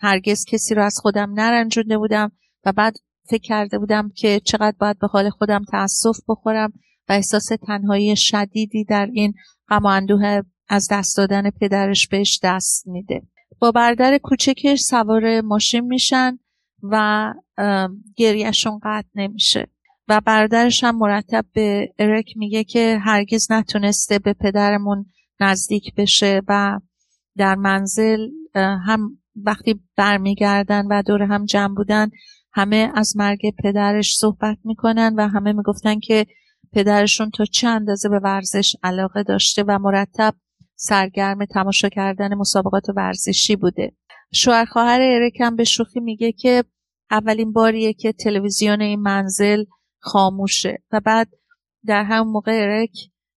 [0.01, 2.33] هرگز کسی رو از خودم نرنجونده بودم
[2.65, 2.97] و بعد
[3.29, 6.73] فکر کرده بودم که چقدر باید به حال خودم تاسف بخورم
[7.09, 9.35] و احساس تنهایی شدیدی در این
[9.69, 13.23] غم و اندوه از دست دادن پدرش بهش دست میده.
[13.59, 16.39] با بردر کوچکش سوار ماشین میشن
[16.83, 17.35] و
[18.17, 19.69] گریهشون قطع نمیشه.
[20.09, 25.07] و برادرش هم مرتب به ارک میگه که هرگز نتونسته به پدرمون
[25.40, 26.81] نزدیک بشه و
[27.37, 32.11] در منزل هم وقتی برمیگردن و دور هم جمع بودن
[32.53, 36.27] همه از مرگ پدرش صحبت می‌کنن و همه می‌گفتن که
[36.73, 40.35] پدرشون تا چه اندازه به ورزش علاقه داشته و مرتب
[40.75, 43.92] سرگرم تماشا کردن مسابقات ورزشی بوده.
[44.33, 46.64] شوهر خواهر ارکم به شوخی میگه که
[47.11, 49.64] اولین باریه که تلویزیون این منزل
[50.07, 50.79] خاموشه.
[50.92, 51.29] و بعد
[51.87, 52.90] در هم موقع ارک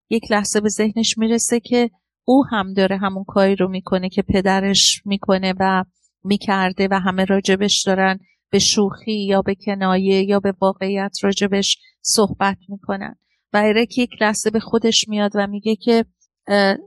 [0.10, 1.90] یک لحظه به ذهنش می‌رسه که
[2.26, 5.84] او هم داره همون کاری رو می‌کنه که پدرش می‌کنه و
[6.24, 8.20] می‌کرده و همه راجبش دارن
[8.52, 13.16] به شوخی یا به کنایه یا به واقعیت راجبش صحبت می‌کنن.
[13.54, 16.06] و ارک یک لحظه به خودش میاد و میگه که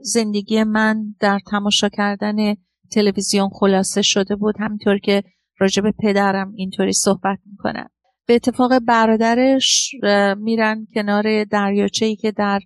[0.01, 2.35] زندگی من در تماشا کردن
[2.91, 4.55] تلویزیون خلاصه شده بود.
[4.59, 5.23] همینطور که
[5.59, 7.89] راجب پدرم اینطوری صحبت می‌کنن.
[8.25, 9.91] به اتفاق برادرش
[10.37, 12.59] میرن کنار دریاچه ای که در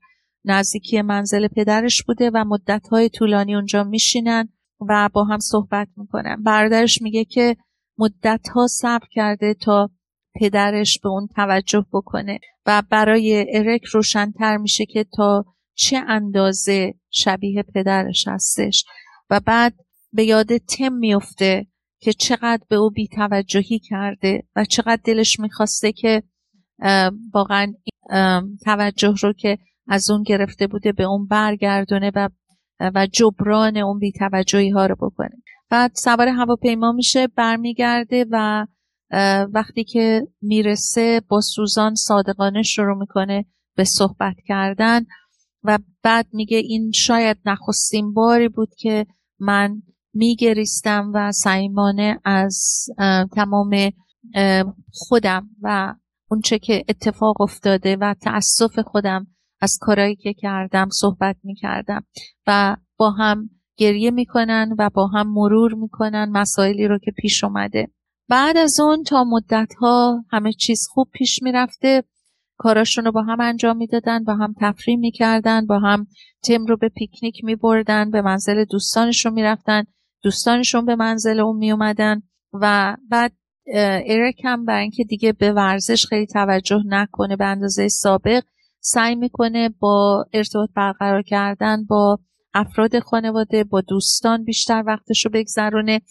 [0.45, 4.49] نزدیکی منزل پدرش بوده و مدتهای طولانی اونجا میشینن
[4.89, 6.43] و با هم صحبت می‌کنن.
[6.43, 7.55] برادرش میگه که
[7.97, 9.89] مدتها صبر کرده تا
[10.35, 17.63] پدرش به اون توجه بکنه و برای ارک روشنتر میشه که تا چه اندازه شبیه
[17.63, 18.85] پدرش هستش.
[19.29, 19.73] و بعد
[20.13, 21.67] به یاد تم میفته
[21.99, 26.23] که چقدر به او بیتوجهی کرده و چقدر دلش می‌خواسته که
[27.33, 27.73] واقعا
[28.65, 29.57] توجه رو که
[29.87, 32.29] از اون گرفته بوده به اون برگردونه و
[32.79, 35.43] و جبران اون بیتوجهی ها رو بکنه.
[35.69, 38.65] بعد سوار هواپیما میشه برمیگرده و
[39.53, 45.05] وقتی که می‌رسه با سوزان صادقانه شروع می‌کنه به صحبت کردن
[45.63, 49.05] و بعد میگه این شاید نخستین باری بود که
[49.39, 49.81] من
[50.13, 52.85] میگریستم و سعیمانه از
[53.35, 53.91] تمام
[54.91, 55.95] خودم و
[56.29, 59.27] اونچه که اتفاق افتاده و تأسف خودم
[59.61, 62.05] از کارایی که کردم صحبت می‌کردم
[62.47, 67.87] و با هم گریه می‌کنن و با هم مرور می‌کنن مسائلی رو که پیش اومده.
[68.29, 72.03] بعد از اون تا مدت ها همه چیز خوب پیش می‌رفته.
[72.57, 76.07] کاراشون رو با هم انجام می‌دادن با هم تفریح می‌کردن با هم
[76.43, 79.83] تم رو به پیکنیک میبردن به منزل دوستانشون می‌رفتن.
[80.27, 82.21] دوستانشون به منزل اون میومدن
[82.53, 83.31] و بعد
[84.05, 88.43] ایرک هم برای اینکه دیگه به ورزش خیلی توجه نکنه به اندازه سابق
[88.79, 92.19] سعی می‌کنه با ارتباط برقرار کردن با
[92.53, 96.01] افراد خانواده با دوستان بیشتر وقتش رو بگذرونه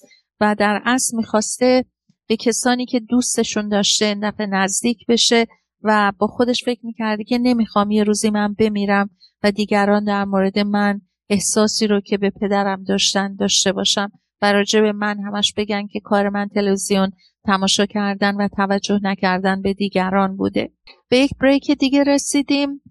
[0.41, 1.85] و در اصل می‌خواسته
[2.29, 5.47] به کسانی که دوستشون داشته دفعه نزدیک بشه
[5.83, 9.11] و با خودش فکر می‌کرده که نمی‌خوام یه روزی من بمیرم
[9.43, 14.11] و دیگران در مورد من احساسی رو که به پدرم داشتن داشته باشم
[14.43, 17.11] و راجع من همش بگن که کار من تلویزیون
[17.45, 20.73] تماشا کردن و توجه نکردن به دیگران بوده.
[21.09, 22.83] به یک بریک دیگه رسیدیم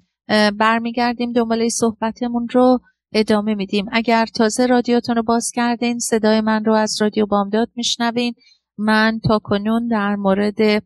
[0.58, 2.80] برمیگردیم دنباله صحبتمون رو
[3.14, 3.86] ادامه میدیم.
[3.92, 8.34] اگر تازه رادیوتون رو باز کردین صدای من رو از رادیو بامداد میشنوین.
[8.78, 10.84] من تا کنون در مورد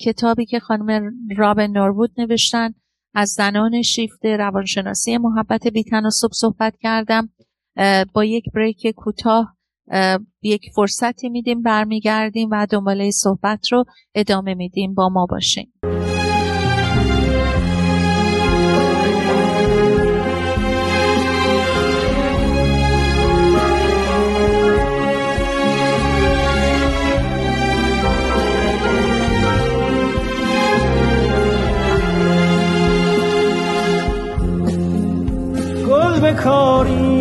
[0.00, 2.74] کتابی که خانم رابن نوربود نوشتن
[3.14, 7.28] از زنان شیفته روانشناسی محبت بیتناسب صحبت کردم.
[8.14, 9.56] با یک بریک کوتاه
[10.42, 14.94] یک فرصتی میدیم برمیگردیم و دنباله صحبت رو ادامه میدیم.
[14.94, 15.72] با ما باشین.
[36.36, 37.13] recording.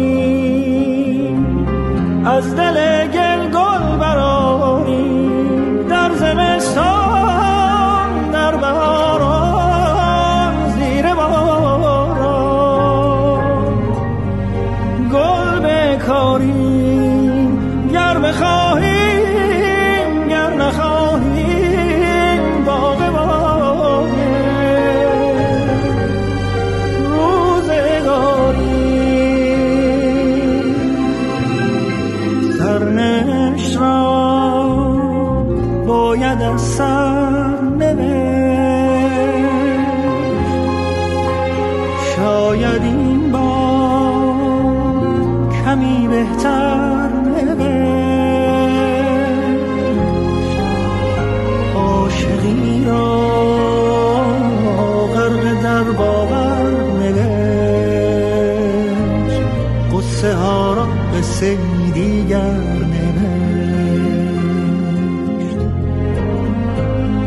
[60.23, 61.57] قصه ها را قصه
[61.93, 62.61] دیگر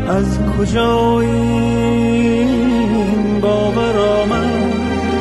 [0.09, 2.59] از کجا این
[3.41, 4.73] باور آمد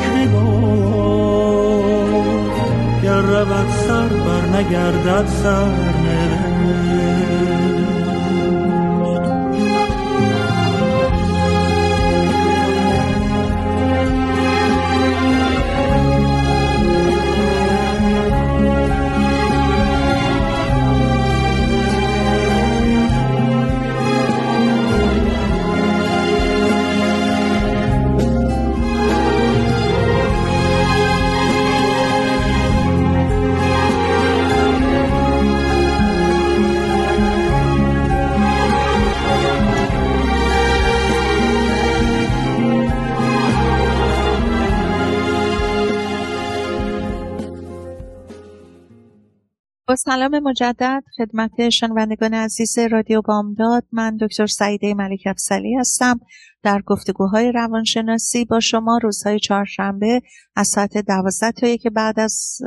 [0.02, 1.82] که گفت
[3.02, 5.70] گر رود سر بر نگردد سر
[49.88, 53.84] با سلام مجدد خدمت شنوندگان عزیز رادیو بامداد.
[53.92, 56.20] من دکتر سعیده ملک افسلی هستم.
[56.62, 60.22] در گفتگوهای روانشناسی با شما روزهای چهارشنبه
[60.56, 62.58] از ساعت دوازده تا یک بعد از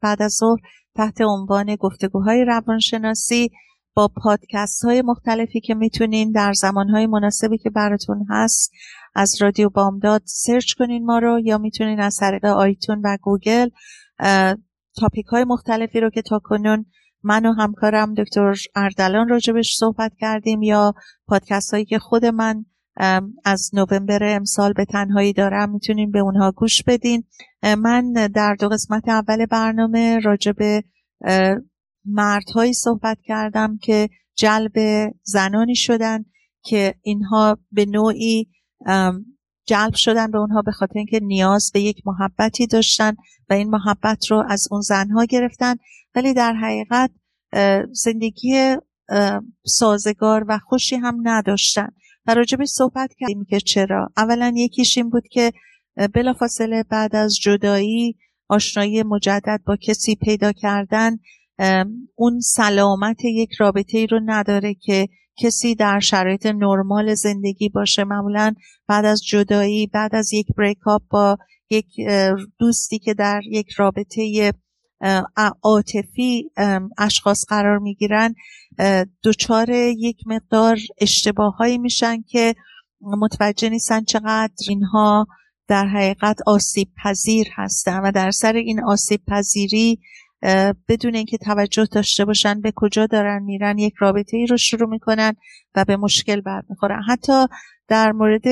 [0.00, 0.58] بعد از ظهر
[0.96, 3.50] تحت عنوان گفتگوهای روانشناسی
[3.94, 8.72] با پادکست های مختلفی که می‌تونین در زمان های مناسبی که براتون هست
[9.14, 13.68] از رادیو بامداد سرچ کنین ما رو یا می‌تونین از طریق iTunes و گوگل
[14.96, 16.86] تاپیک های مختلفی رو که تا کنون
[17.22, 20.94] من و همکارم دکتر اردلان راجبش صحبت کردیم یا
[21.26, 22.64] پادکست هایی که خود من
[23.44, 27.24] از نوامبر امسال به تنهایی دارم می‌تونین به اونها گوش بدین.
[27.62, 30.56] من در دو قسمت اول برنامه راجب
[32.04, 34.72] مردهایی صحبت کردم که جلب
[35.22, 36.24] زنانی شدن
[36.62, 38.48] که اینها به نوعی
[39.66, 43.16] جلب شدن به اونها به خاطر اینکه نیاز به یک محبتی داشتن
[43.50, 45.74] و این محبت رو از اون زنها گرفتن.
[46.14, 47.10] ولی در حقیقت
[47.92, 48.76] زندگی
[49.66, 51.88] سازگار و خوشی هم نداشتن.
[52.26, 54.08] و راجبش صحبت کردیم که چرا.
[54.16, 55.52] اولا یکیش این بود که
[56.14, 58.16] بلافاصله بعد از جدایی
[58.48, 61.18] آشنایی مجدد با کسی پیدا کردن
[62.14, 65.08] اون سلامت یک رابطه ای رو نداره که
[65.40, 68.04] کسی در شرایط نرمال زندگی باشه.
[68.04, 68.54] معمولا
[68.88, 70.78] بعد از جدایی بعد از یک بریک
[71.10, 71.38] با
[71.70, 71.86] یک
[72.58, 74.52] دوستی که در یک رابطه
[75.62, 76.50] عاطفی
[76.98, 78.34] اشخاص قرار می‌گیرن
[79.24, 82.54] دچار یک مقدار اشتباههایی میشن که
[83.00, 85.26] متوجه نیستن چقدر اینها
[85.68, 90.00] در حقیقت آسیب پذیر هستن و در سر این آسیب پذیری
[90.88, 95.32] بدون اینکه توجه داشته باشن به کجا دارن میرن یک رابطه ای رو شروع می‌کنن
[95.74, 97.02] و به مشکل برمیخورن.
[97.08, 97.46] حتی
[97.88, 98.42] در مورد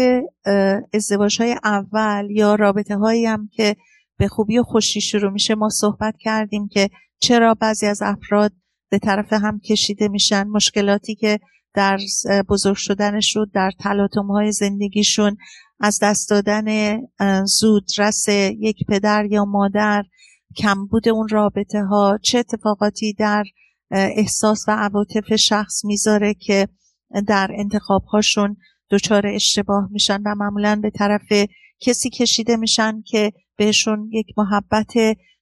[0.94, 3.76] ازدواج های اول یا رابطه هایی هم که
[4.18, 8.52] به خوبی و خوشی شروع میشه ما صحبت کردیم که چرا بعضی از افراد
[8.90, 10.44] به طرف هم کشیده میشن.
[10.44, 11.38] مشکلاتی که
[11.74, 11.98] در
[12.48, 15.36] بزرگ شدنشون در تلاطم های زندگیشون
[15.80, 16.98] از دست دادن
[17.44, 18.28] زودرس
[18.58, 20.04] یک پدر یا مادر
[20.56, 23.44] کمبود اون رابطه ها چه اتفاقاتی در
[23.90, 26.68] احساس و عواطف شخص می‌ذاره که
[27.26, 28.56] در انتخاب هاشون
[28.90, 31.32] دچار اشتباه میشن و معمولا به طرف
[31.80, 34.92] کسی کشیده میشن که بهشون یک محبت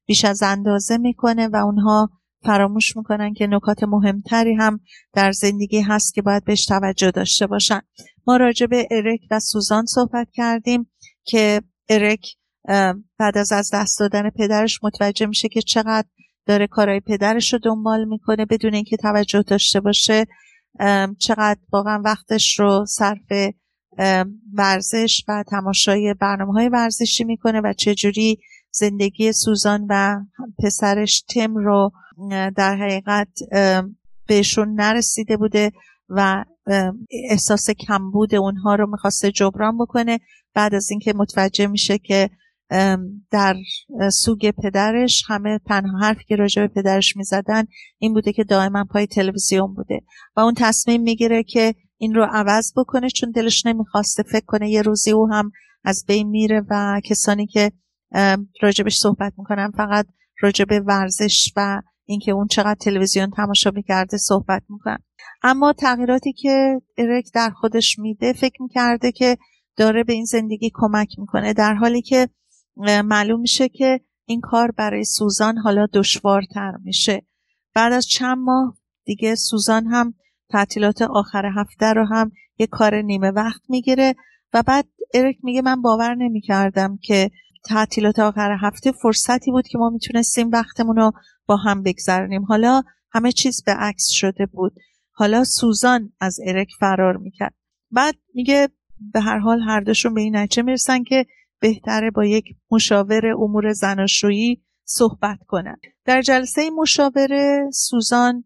[0.07, 2.11] بیش از اندازه می‌کنه و اونها
[2.45, 4.81] فراموش می‌کنن که نکات مهمتری هم
[5.13, 7.81] در زندگی هست که باید بهش توجه داشته باشن.
[8.27, 10.91] ما راجع به ارک و سوزان صحبت کردیم
[11.25, 12.27] که ارک
[13.19, 16.09] بعد از از دست دادن پدرش متوجه میشه که چقدر
[16.47, 20.27] داره کارهای پدرش رو دنبال می‌کنه بدون اینکه توجه داشته باشه.
[21.19, 23.53] چقدر واقعا وقتش رو صرف
[24.53, 28.39] ورزش و تماشای برنامه های ورزشی می‌کنه و چجوری
[28.71, 30.21] زندگی سوزان و
[30.63, 31.91] پسرش تم رو
[32.57, 33.29] در حقیقت
[34.29, 35.73] بهشون نرسیده بوده
[36.09, 36.45] و
[37.31, 40.21] احساس کمبود اونها رو می‌خواسته جبران بکنه.
[40.55, 42.31] بعد از اینکه متوجه میشه که
[43.31, 43.57] در
[44.13, 47.65] سوگ پدرش همه تنها حرفی که راجع به پدرش می‌زدن
[47.99, 50.01] این بوده که دائما پای تلویزیون بوده
[50.37, 54.83] و اون تصمیم می‌گیره که این رو عوض بکنه چون دلش نمی‌خواسته فکر کنه یه
[54.83, 55.51] روزی او هم
[55.85, 57.73] از بین میره و کسانی که
[58.63, 60.07] راجبش صحبت می‌کنن فقط
[60.41, 64.99] راجب ورزش و اینکه اون چقدر تلویزیون تماشا می‌کرده صحبت می‌کنن.
[65.43, 69.39] اما تغییراتی که ارک در خودش میده فکر می‌کرده که
[69.77, 72.29] داره به این زندگی کمک می‌کنه در حالی که
[72.77, 77.23] معلوم میشه که این کار برای سوزان حالا دشوارتر میشه.
[77.75, 80.15] بعد از چند ماه دیگه سوزان هم
[80.51, 84.15] تعطیلات آخر هفته رو هم یه کار نیمه وقت می‌گیره
[84.53, 87.31] و بعد ارک میگه من باور نمی‌کردم که
[87.65, 91.13] تعطیلات آخر هفته فرصتی بود که ما می‌تونستیم وقتمون رو
[91.47, 92.45] با هم بگذرونیم.
[92.45, 94.75] حالا همه چیز به عکس شده بود.
[95.13, 97.55] حالا سوزان از ارک فرار می‌کرد.
[97.91, 98.69] بعد میگه
[99.13, 101.27] به هر حال هر دوشون به این نتیجه می‌رسن که
[101.61, 108.45] بهتره با یک مشاور امور زناشویی صحبت کنن در جلسه مشاوره سوزان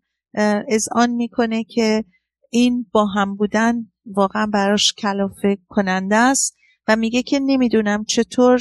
[0.68, 2.04] از آن می‌کنه که
[2.50, 3.74] این با هم بودن
[4.06, 6.56] واقعا براش کلافه کننده است
[6.88, 8.60] و میگه که نمی‌دونم چطور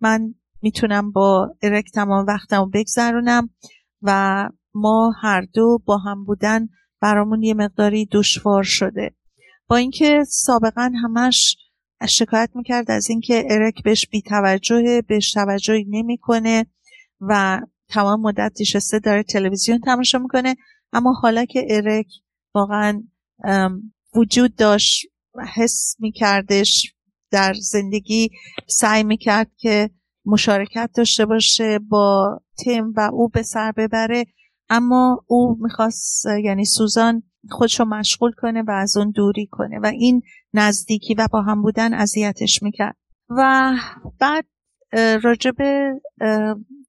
[0.00, 3.50] من می‌تونم با ارک تمام وقتم رو بگذرونم
[4.02, 6.68] و ما هر دو با هم بودن
[7.00, 9.14] برامون یه مقداری دشوار شده.
[9.68, 11.56] با اینکه سابقا همش
[12.08, 16.66] شکایت می‌کرد از اینکه ارک بهش بیتوجهه بهش توجهی نمی‌کنه
[17.20, 20.56] و تمام مدت نشسته داره تلویزیون تماشا می‌کنه.
[20.92, 22.06] اما حالا که ارک
[22.54, 23.02] واقعا
[24.14, 25.06] وجود داشت
[25.54, 26.94] حس میکردش
[27.30, 28.30] در زندگی
[28.66, 29.90] سعی می‌کرد که
[30.26, 34.24] مشارکت داشته باشه با تیم و او به سر ببره
[34.68, 39.78] اما او می‌خواست یعنی سوزان خودشو مشغول کنه و از اون دوری کنه.
[39.78, 40.22] و این
[40.54, 42.96] نزدیکی و با هم بودن اذیتش می‌کرد.
[43.30, 43.72] و
[44.20, 44.44] بعد
[45.22, 45.54] راجب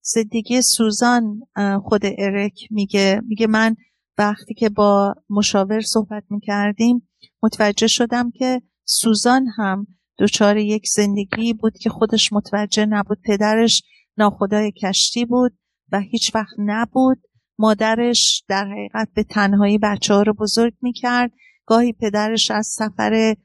[0.02, 1.40] زندگی سوزان
[1.84, 3.76] خود ارک میگه میگه من
[4.18, 7.10] وقتی که با مشاور صحبت می‌کردیم
[7.44, 9.88] متوجه شدم که سوزان هم
[10.20, 13.20] دچار یک زندگی بود که خودش متوجه نبود.
[13.26, 13.84] پدرش
[14.18, 15.58] ناخدای کشتی بود
[15.92, 17.27] و هیچ وقت نبود.
[17.60, 21.32] مادرش در حقیقت به تنهایی بچه ها رو بزرگ می‌کرد.
[21.66, 23.36] گاهی پدرش از سفر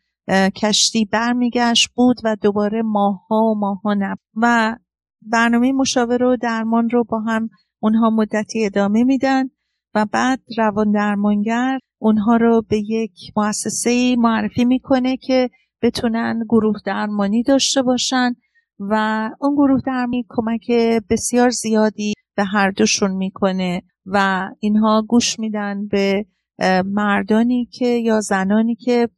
[0.57, 4.19] کشتی برمیگشت بود و دوباره ماها و ماها نبود.
[4.37, 4.77] و
[5.23, 7.49] برنامه مشاور و درمان رو با هم
[7.83, 9.45] اونها مدتی ادامه میدن
[9.95, 15.51] و بعد روان درمانگر اونها رو به یک مؤسسه معرفی می‌کنه که
[15.83, 18.33] بتونن گروه درمانی داشته باشن
[18.79, 20.71] و اون گروه درمانی کمک
[21.11, 23.83] بسیار زیادی به هر دوشون می‌کنه.
[24.07, 26.27] و اینها گوش میدن به
[26.85, 29.09] مردانی که یا زنانی که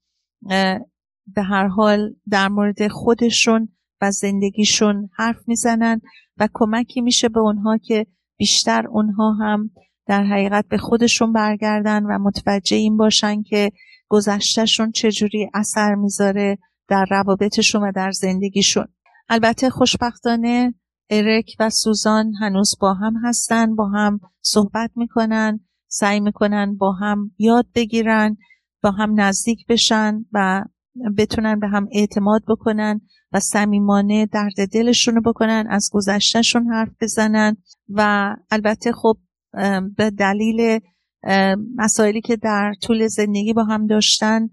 [1.26, 3.68] به هر حال در مورد خودشون
[4.01, 6.01] و زندگیشون حرف می‌زنن
[6.37, 8.07] و کمکی میشه به اونها که
[8.37, 9.70] بیشتر اونها هم
[10.07, 13.72] در حقیقت به خودشون برگردن و متوجه این باشن که
[14.09, 16.59] گذشتهشون چجوری اثر می‌ذاره
[16.89, 18.87] در روابطشون و در زندگیشون.
[19.28, 20.74] البته خوشبختانه
[21.11, 27.30] ارک و سوزان هنوز با هم هستن با هم صحبت می‌کنن سعی می‌کنن با هم
[27.38, 28.36] یاد بگیرن
[28.82, 30.64] با هم نزدیک بشن و
[31.16, 33.00] بتونن به هم اعتماد بکنن
[33.32, 37.57] و صمیمانه درد دلشون رو بکنن از گذشتهشون حرف بزنن
[37.88, 39.16] و البته خب
[39.96, 40.80] به دلیل
[41.76, 44.48] مسائلی که در طول زندگی با هم داشتن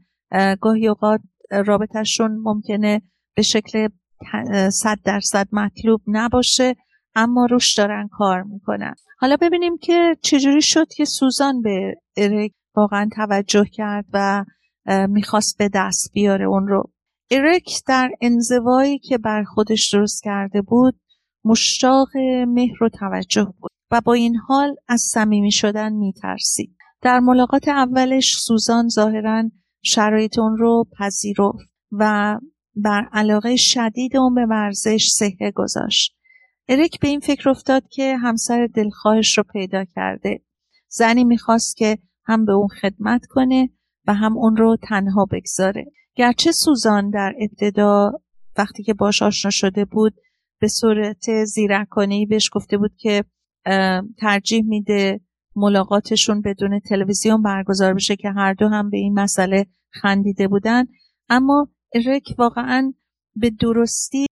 [0.61, 1.21] گاهی اوقات
[1.51, 3.01] رابطهشون ممکنه
[3.35, 3.87] به شکل
[4.69, 6.75] صد درصد مطلوب نباشه
[7.15, 8.95] اما روش دارن کار می‌کنن.
[9.19, 14.45] حالا ببینیم که چجوری شد که سوزان به اریک واقعا توجه کرد و
[15.09, 16.91] می‌خواست به دست بیاره اون رو.
[17.31, 20.99] اریک در انزوایی که بر خودش درست کرده بود
[21.45, 22.07] مشتاق
[22.47, 26.75] مهر و توجه بود و با این حال از صمیمی شدن میترسید.
[27.01, 29.43] در ملاقات اولش سوزان ظاهرا
[29.83, 32.37] شرایط اون رو پذیرفت و
[32.75, 36.15] بر علاقه شدید اون به ورزش سهه گذاشت.
[36.67, 40.41] اریک به این فکر افتاد که همسر دلخواهش رو پیدا کرده.
[40.87, 43.69] زنی می‌خواست که هم به اون خدمت کنه
[44.07, 45.85] و هم اون رو تنها بگذاره.
[46.15, 48.11] گرچه سوزان در ابتدا
[48.57, 50.13] وقتی که باش آشنا شده بود
[50.59, 53.23] به صورت زیرکانه بهش گفته بود که
[54.17, 55.19] ترجیح میده
[55.55, 60.85] ملاقاتشون بدون تلویزیون برگزار بشه که هر دو هم به این مسئله خندیده بودن.
[61.29, 62.93] اما ریک واقعا
[63.35, 64.25] به درستی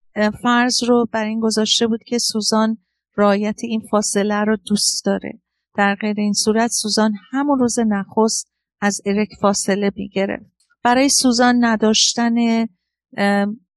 [0.43, 2.77] فرض رو بر این گذاشته بود که سوزان
[3.15, 5.41] رایت این فاصله رو دوست داره
[5.75, 8.51] در غیر این صورت سوزان همون روز نخست
[8.81, 10.45] از اریک فاصله می‌گرفت
[10.83, 12.65] برای سوزان نداشتن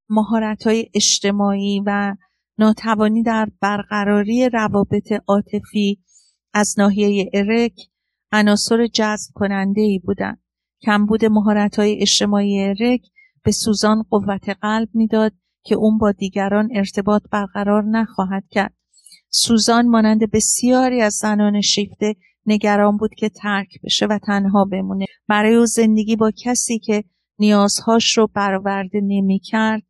[0.08, 2.16] مهارت های اجتماعی و
[2.58, 5.98] ناتوانی در برقراری روابط عاطفی
[6.54, 7.74] از ناحیه ارک
[8.32, 10.42] عناصر جذب کننده ای بودند.
[10.82, 13.00] کمبود مهارت های اجتماعی ارک
[13.44, 15.32] به سوزان قوت قلب می‌داد
[15.64, 18.74] که اون با دیگران ارتباط برقرار نخواهد کرد.
[19.30, 22.14] سوزان مانند بسیاری از زنان شیفته
[22.46, 25.06] نگران بود که ترک بشه و تنها بمونه.
[25.28, 27.04] برای او زندگی با کسی که
[27.38, 29.82] نیازهاش رو برآورده نمی‌کرد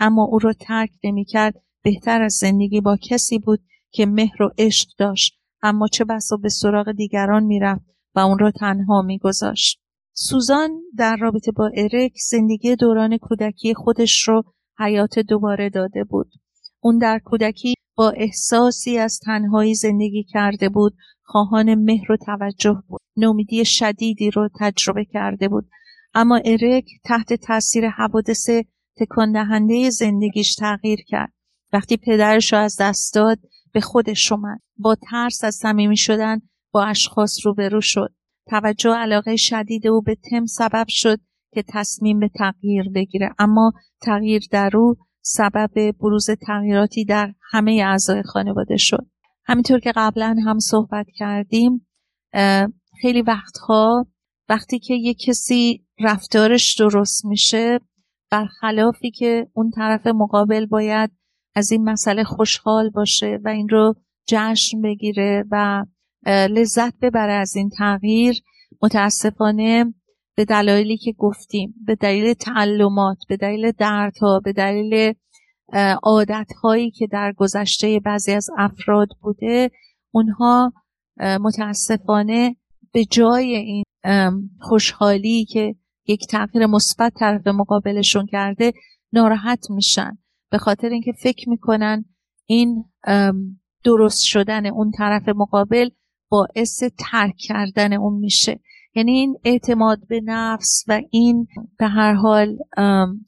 [0.00, 4.88] اما او رو ترک نمی‌کرد بهتر از زندگی با کسی بود که مهر و عشق
[4.98, 7.84] داشت اما چه بسا به سراغ دیگران می‌رفت
[8.14, 9.80] و اون را تنها میگذاشت
[10.18, 14.42] سوزان در رابطه با ارک زندگی دوران کودکی خودش رو
[14.78, 16.32] حیات دوباره داده بود.
[16.80, 20.96] اون در کودکی با احساسی از تنهایی زندگی کرده بود.
[21.22, 23.00] خواهان مهر و توجه بود.
[23.16, 25.68] نومیدی شدیدی رو تجربه کرده بود.
[26.14, 28.50] اما ارک تحت تاثیر حوادث
[28.96, 31.32] تکان دهنده زندگیش تغییر کرد.
[31.72, 33.38] وقتی پدرش رو از دست داد
[33.72, 34.60] به خودش اومد.
[34.76, 36.40] با ترس از صمیمی شدن
[36.72, 38.15] با اشخاص روبرو شد.
[38.46, 41.18] توجه علاقه شدید او به تم سبب شد
[41.54, 43.30] که تصمیم به تغییر بگیره.
[43.38, 43.72] اما
[44.02, 49.06] تغییر در او سبب بروز تغییراتی در همه اعضای خانواده شد.
[49.44, 51.86] همینطور که قبلا هم صحبت کردیم
[53.02, 54.06] خیلی وقتها
[54.48, 57.80] وقتی که یک کسی رفتارش درست میشه
[58.30, 61.10] برخلافی که اون طرف مقابل باید
[61.54, 63.94] از این مسئله خوشحال باشه و این رو
[64.28, 65.84] جشن بگیره و
[66.26, 68.42] لذت ببره از این تغییر.
[68.82, 69.94] متاسفانه
[70.36, 75.14] به دلایلی که گفتیم به دلیل تعلمات به دلیل دردها به دلیل
[76.02, 79.70] عادتهایی که در گذشته بعضی از افراد بوده
[80.10, 80.72] اونها
[81.20, 82.56] متاسفانه
[82.92, 83.84] به جای این
[84.60, 85.74] خوشحالی که
[86.06, 88.72] یک تغییر مثبت طرف مقابلشون کرده
[89.12, 90.18] ناراحت میشن.
[90.50, 92.04] به خاطر اینکه فکر می‌کنن
[92.46, 92.84] این
[93.84, 95.88] درست شدن اون طرف مقابل
[96.28, 98.60] باعث ترک کردن اون میشه.
[98.94, 101.46] یعنی این اعتماد به نفس و این
[101.78, 102.58] به هر حال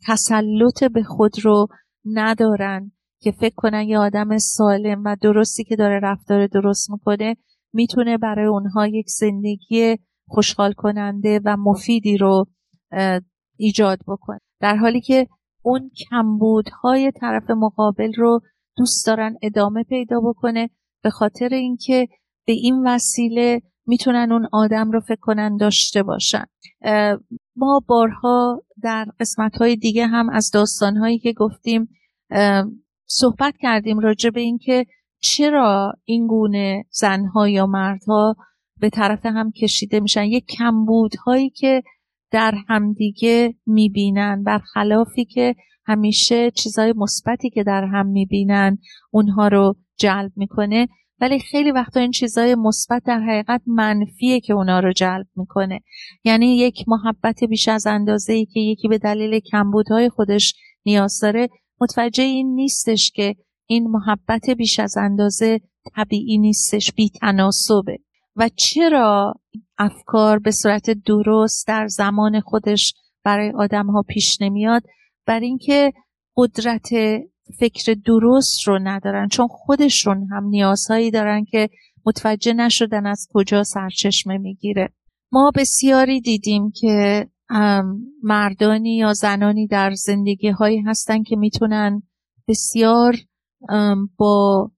[0.06, 1.66] تسلط به خود رو
[2.04, 7.36] ندارن که فکر کنن یه آدم سالم و درستی که داره رفتار درست می‌کنه
[7.72, 9.96] می‌تونه برای اونها یک زندگی
[10.28, 12.46] خوشحال کننده و مفیدی رو
[13.56, 14.38] ایجاد بکنه.
[14.60, 15.26] در حالی که
[15.62, 18.40] اون کمبودهای طرف مقابل رو
[18.76, 20.70] دوست دارن ادامه پیدا بکنه
[21.02, 22.08] به خاطر اینکه
[22.48, 26.44] به این وسیله می‌تونن اون آدم رو فکر کنن داشته باشن.
[27.56, 31.88] ما بارها در قسمت های دیگه هم از داستان هایی که گفتیم
[33.06, 34.86] صحبت کردیم راجع به اینکه
[35.20, 38.36] چرا این گونه زنها یا مردها
[38.80, 40.24] به طرف هم کشیده میشن.
[40.24, 41.82] یک کمبودهایی که
[42.30, 45.54] در همدیگه می‌بینن برخلافی که
[45.86, 48.78] همیشه چیزهای مثبتی که در هم می‌بینن
[49.10, 50.88] اونها رو جلب می‌کنه.
[51.20, 55.80] ولی خیلی وقتا این چیزهای مثبت در حقیقت منفیه که اونا رو جلب می‌کنه.
[56.24, 60.54] یعنی یک محبت بیش از اندازه ای که یکی به دلیل کمبودهای خودش
[60.86, 61.48] نیاز داره
[61.80, 65.60] متوجه این نیستش که این محبت بیش از اندازه
[65.94, 67.98] طبیعی نیستش بی تناسبه
[68.36, 69.34] و چرا
[69.78, 72.94] افکار به صورت درست در زمان خودش
[73.24, 74.82] برای آدم ها پیش نمیاد؟
[75.26, 75.92] بر اینکه
[76.36, 76.88] قدرت
[77.58, 81.68] فکر درست رو ندارن چون خودشون هم نیازهایی دارن که
[82.06, 84.88] متوجه نشدن از کجا سرچشمه می‌گیره.
[85.32, 87.26] ما بسیاری دیدیم که
[88.22, 92.02] مردانی یا زنانی در زندگی هایی هستن که می‌تونن
[92.48, 93.14] بسیار
[94.18, 94.70] با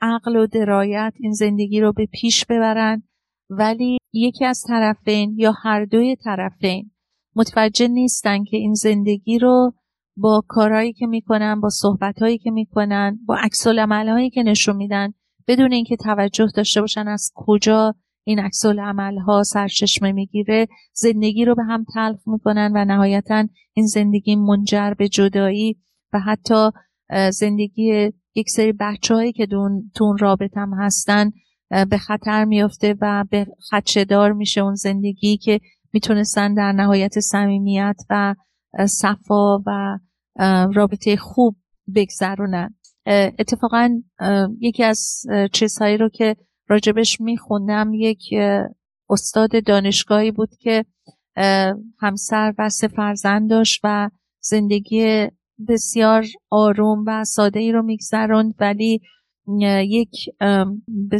[0.00, 3.02] عقل و درایت این زندگی رو به پیش ببرن.
[3.50, 6.90] ولی یکی از طرفین یا هر دوی طرفین
[7.36, 9.72] متوجه نیستن که این زندگی رو
[10.16, 15.12] با کارهایی که می‌کنن با صحبتهایی که می‌کنن با عکس هایی که نشون میدن
[15.46, 17.94] بدون اینکه توجه داشته باشن از کجا
[18.24, 18.66] این عکس
[19.26, 25.08] ها سرچشمه می‌گیره زندگی رو به هم تلف می‌کنن و نهایتا این زندگی منجر به
[25.08, 25.76] جدایی
[26.12, 26.70] و حتی
[27.30, 29.46] زندگی یک سری بچه که
[29.94, 31.30] تو اون رابط هم هستن
[31.90, 35.60] به خطر میفته و به خدشدار میشه اون زندگی که
[35.92, 38.34] می‌تونستن در نهایت صمیمیت و
[38.88, 39.98] صفا و
[40.74, 41.56] رابطه خوب
[41.94, 42.74] بگذرونن.
[43.38, 44.02] اتفاقا
[44.60, 45.22] یکی از
[45.52, 46.36] چیزهایی رو که
[46.68, 48.34] راجبش میخوندم یک
[49.10, 50.84] استاد دانشگاهی بود که
[52.00, 54.10] همسر و سه فرزند داشت و
[54.40, 55.28] زندگی
[55.68, 58.54] بسیار آروم و ساده ای رو میگذروند.
[58.60, 59.00] ولی
[59.88, 60.28] یک
[60.88, 61.18] به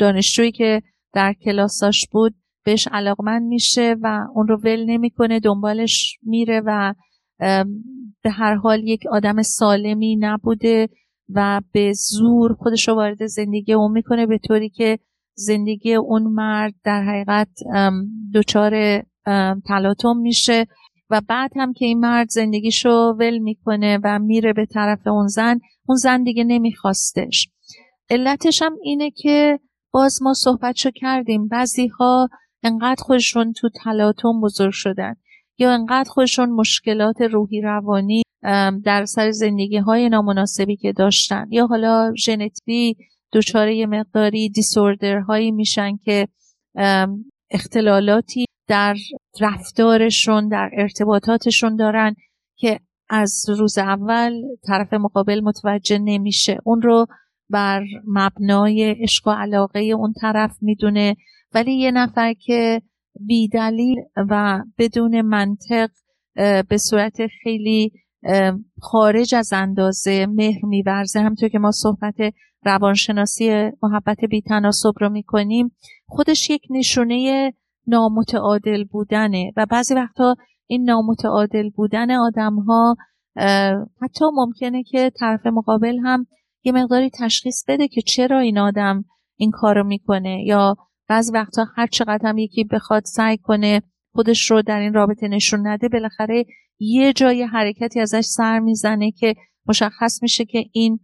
[0.00, 0.82] دانشجویی که
[1.12, 2.34] در کلاساش بود
[2.64, 6.94] بهش علاقمند میشه و اون رو ول نمی‌کنه دنبالش میره و
[8.22, 10.88] به هر حال یک آدم سالمی نبوده
[11.34, 14.98] و به زور خودش رو وارد زندگی اون می‌کنه به طوری که
[15.34, 17.48] زندگی اون مرد در حقیقت
[18.34, 19.02] دچار
[19.66, 20.66] تلاطم میشه
[21.10, 25.60] و بعد هم که این مرد زندگیشو ول می‌کنه و میره به طرف اون زن
[25.86, 27.48] اون زن دیگه نمیخواستش.
[28.10, 29.60] علتش هم اینه که
[29.92, 31.48] باز ما صحبتشو کردیم.
[31.48, 32.28] بعضی ها
[32.62, 35.14] انقدر خودشون تو تلاطم بزرگ شدن
[35.58, 38.22] یا انقدر خودشون مشکلات روحی روانی
[38.84, 42.96] در سر زندگی های نامناسبی که داشتن یا حالا ژنتیکی
[43.32, 46.28] دچار یه مقداری دیسوردر هایی میشن که
[47.50, 48.96] اختلالاتی در
[49.40, 52.14] رفتارشون در ارتباطاتشون دارن
[52.56, 54.32] که از روز اول
[54.66, 56.58] طرف مقابل متوجه نمیشه.
[56.64, 57.06] اون رو
[57.50, 61.16] بر مبنای عشق و علاقه اون طرف می‌دونه.
[61.54, 62.82] ولی یه نفر که
[63.20, 65.90] بیدلیل و بدون منطق
[66.68, 67.92] به صورت خیلی
[68.80, 71.20] خارج از اندازه مهر میورزه.
[71.20, 72.14] همطور که ما صحبت
[72.64, 75.76] روانشناسی محبت بیتناسب رو می‌کنیم
[76.06, 77.52] خودش یک نشونه
[77.86, 80.36] نامتعادل بودنه و بعضی وقتا
[80.66, 82.96] این نامتعادل بودن آدم ها
[84.02, 86.26] حتی ممکنه که طرف مقابل هم
[86.64, 89.04] یه مقداری تشخیص بده که چرا این آدم
[89.36, 90.76] این کارو می‌کنه یا
[91.10, 93.82] بعضی وقتا هر چقدر هم یکی بخواد سعی کنه
[94.14, 96.44] خودش رو در این رابطه نشون نده بالاخره
[96.78, 99.34] یه جای حرکتی ازش سر می‌زنه که
[99.66, 101.00] مشخص میشه که این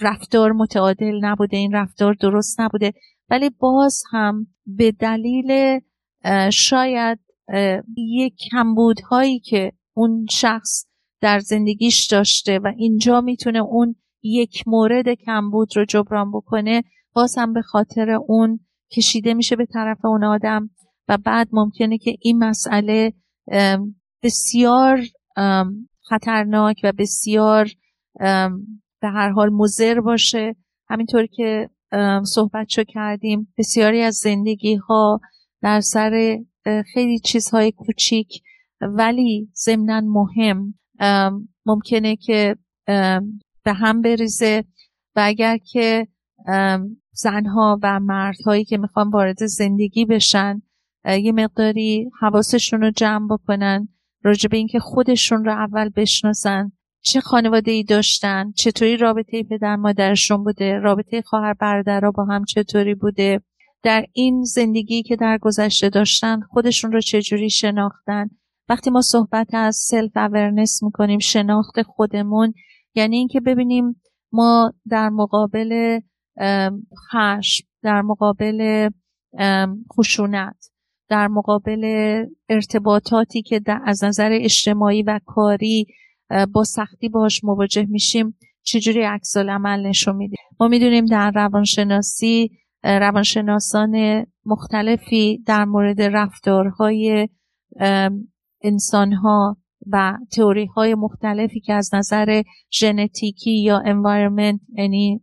[0.00, 2.92] رفتار متعادل نبوده این رفتار درست نبوده.
[3.30, 5.80] ولی باز هم به دلیل
[6.52, 7.18] شاید
[7.96, 10.86] یک کمبودهایی که اون شخص
[11.20, 16.82] در زندگیش داشته و اینجا می‌تونه اون یک مورد کمبود رو جبران بکنه
[17.12, 18.60] باز هم به خاطر اون
[18.92, 20.70] کشیده میشه به طرف اون آدم
[21.08, 23.12] و بعد ممکنه که این مسئله
[24.22, 25.00] بسیار
[26.02, 27.68] خطرناک و بسیار
[29.00, 30.56] به هر حال مزر باشه.
[30.88, 31.70] همینطور که
[32.24, 35.20] صحبت شو کردیم بسیاری از زندگی ها
[35.62, 36.38] در سر
[36.94, 38.42] خیلی چیزهای کوچیک
[38.80, 40.74] ولی ضمنا مهم.
[41.66, 42.56] ممکنه که
[43.64, 44.64] به هم بریزه
[45.16, 46.08] و اگر که
[47.12, 50.62] زنها و مردهایی که می‌خوان وارد زندگی بشن
[51.04, 53.88] یه مقداری حواسشون رو جمع بکنن
[54.22, 56.72] راجع به اینکه خودشون رو اول بشناسن
[57.02, 62.94] چه خانواده ای داشتن چطوری رابطه پدر مادرشون بوده رابطه خواهر برادرها با هم چطوری
[62.94, 63.40] بوده.
[63.82, 68.30] در این زندگی که در گذشته داشتن خودشون رو چجوری شناختن؟
[68.68, 72.52] وقتی ما صحبت از سلف اورنس می‌کنیم شناخت خودمون
[72.94, 76.00] یعنی اینکه ببینیم ما در مقابل
[77.10, 78.88] خشم در مقابل
[79.96, 80.70] خشونت
[81.08, 81.84] در مقابل
[82.48, 85.86] ارتباطاتی که از نظر اجتماعی و کاری
[86.52, 92.50] با سختی باش مواجه میشیم چجوری عکس عمل نشون میده ما می‌دونیم در روانشناسی
[92.84, 97.28] روانشناسان مختلفی در مورد رفتارهای
[98.62, 99.56] انسانها
[99.86, 105.20] و تئوری های مختلفی که از نظر ژنتیکی یا environment یعنی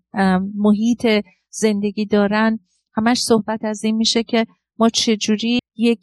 [0.56, 1.08] محیط
[1.50, 2.60] زندگی دارن.
[2.96, 4.46] همش صحبت از این میشه که
[4.80, 6.02] ما چجوری یک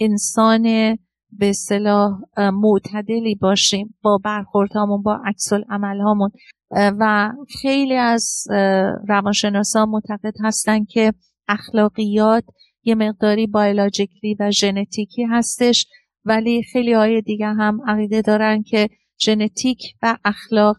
[0.00, 0.96] انسان
[1.32, 6.30] به صلاح معتدلی باشیم با برخوردهامون با عکس عملهامون
[6.70, 7.32] و
[7.62, 8.44] خیلی از
[9.08, 11.12] روانشناسان معتقد هستن که
[11.48, 12.44] اخلاقیات
[12.82, 15.86] یه مقداری بایولوژیکلی و ژنتیکی هستش.
[16.24, 18.88] ولی خیلی های دیگه هم عقیده دارن که
[19.24, 20.76] ژنتیک و اخلاق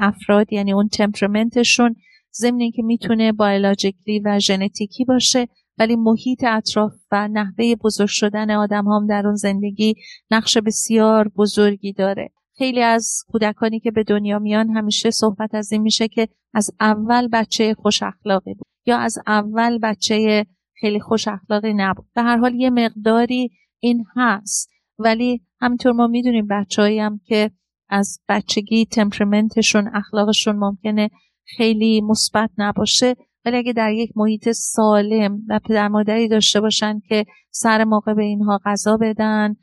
[0.00, 1.94] افراد یعنی اون تمپرمنتشون
[2.34, 8.88] ضمن که می‌تونه بایولوژیکلی و ژنتیکی باشه ولی محیط اطراف و نحوه بزرگ شدن آدم
[8.88, 9.94] هم در اون زندگی
[10.30, 12.30] نقش بسیار بزرگی داره.
[12.56, 17.28] خیلی از کودکانی که به دنیا میان همیشه صحبت از این میشه که از اول
[17.28, 20.46] بچه خوش اخلاقی بود یا از اول بچه
[20.80, 22.06] خیلی خوش اخلاقی نبود.
[22.14, 24.70] به هر حال یه مقداری این هست.
[24.98, 27.50] ولی همینطور ما می‌دونیم بچه هم که
[27.88, 31.10] از بچگی تمپرمنتشون اخلاقشون ممکنه
[31.56, 33.16] خیلی مثبت نباشه.
[33.44, 38.24] ولی اگه در یک محیط سالم و پدر مادری داشته باشن که سر موقع به
[38.24, 39.56] اینها غذا بدن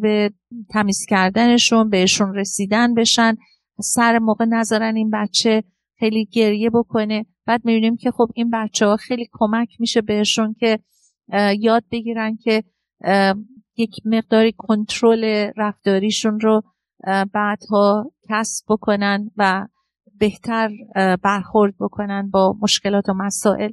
[0.00, 0.30] به
[0.70, 3.36] تمیز کردنشون بهشون رسیدن بشن
[3.80, 5.64] سر موقع نذارن این بچه
[5.98, 10.78] خیلی گریه بکنه بعد می‌بینیم که خب این بچه ها خیلی کمک میشه بهشون که
[11.58, 12.64] یاد بگیرن که
[13.76, 16.62] یک مقداری کنترل رفتاریشون رو
[17.34, 19.66] بعدها کسب بکنن و
[20.18, 20.70] بهتر
[21.22, 23.70] برخورد بکنن با مشکلات و مسائل.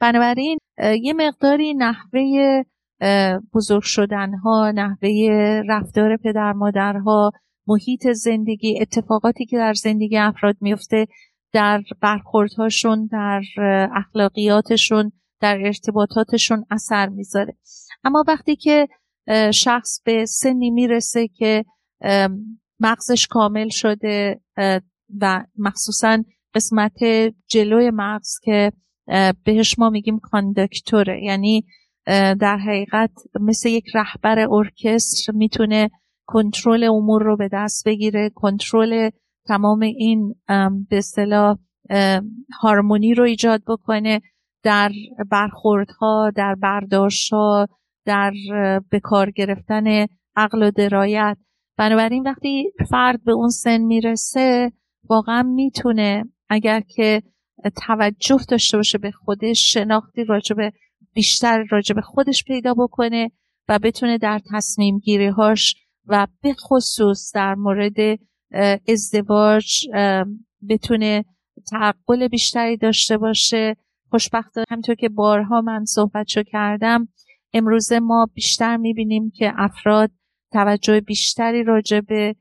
[0.00, 0.58] بنابراین
[1.02, 2.22] یه مقداری نحوه
[3.54, 5.08] بزرگ شدن ها نحوه
[5.68, 7.30] رفتار پدر مادرها
[7.66, 11.06] محیط زندگی اتفاقاتی که در زندگی افراد میفته
[11.52, 13.42] در برخوردهاشون در
[13.96, 15.12] اخلاقیاتشون
[15.44, 17.56] در ارتباطاتشون اثر می‌ذاره.
[18.04, 18.88] اما وقتی که
[19.54, 21.64] شخص به سنی می‌رسه که
[22.80, 24.40] مغزش کامل شده
[25.20, 26.24] و مخصوصا
[26.54, 26.98] قسمت
[27.48, 28.72] جلوی مغز که
[29.44, 31.24] بهش ما میگیم کاندکتوره.
[31.24, 31.64] یعنی
[32.40, 35.90] در حقیقت مثل یک رهبر ارکستر می‌تونه
[36.26, 39.10] کنترل امور رو به دست بگیره کنترل
[39.46, 40.34] تمام این
[40.90, 41.58] به اصطلاح
[42.60, 44.20] هارمونی رو ایجاد بکنه.
[44.64, 44.92] در
[45.30, 47.66] برخوردها در برداشتها
[48.04, 48.32] در
[48.90, 50.06] به کار گرفتن
[50.36, 51.36] عقل و درایت.
[51.78, 54.72] بنابراین وقتی فرد به اون سن می‌رسه
[55.08, 57.22] واقعا می‌تونه اگر که
[57.86, 60.56] توجه داشته باشه به خودش شناختی راجب
[61.14, 63.30] بیشتر راجب خودش پیدا بکنه
[63.68, 65.74] و بتونه در تصمیم گیری هاش
[66.06, 68.18] و به خصوص در مورد
[68.88, 69.86] ازدواج
[70.68, 71.24] بتونه
[71.70, 73.76] تعقل بیشتری داشته باشه
[74.14, 77.08] خوشبختانه همینطور که بارها من صحبت شو کردم
[77.52, 80.10] امروزه ما بیشتر می‌بینیم که افراد
[80.52, 82.36] توجه بیشتری راجع به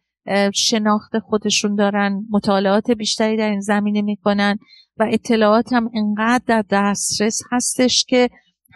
[0.53, 4.57] شناخت خودشون دارن مطالعات بیشتری در این زمینه می‌کنن
[4.97, 8.29] و اطلاعات هم انقدر در دسترس هستش که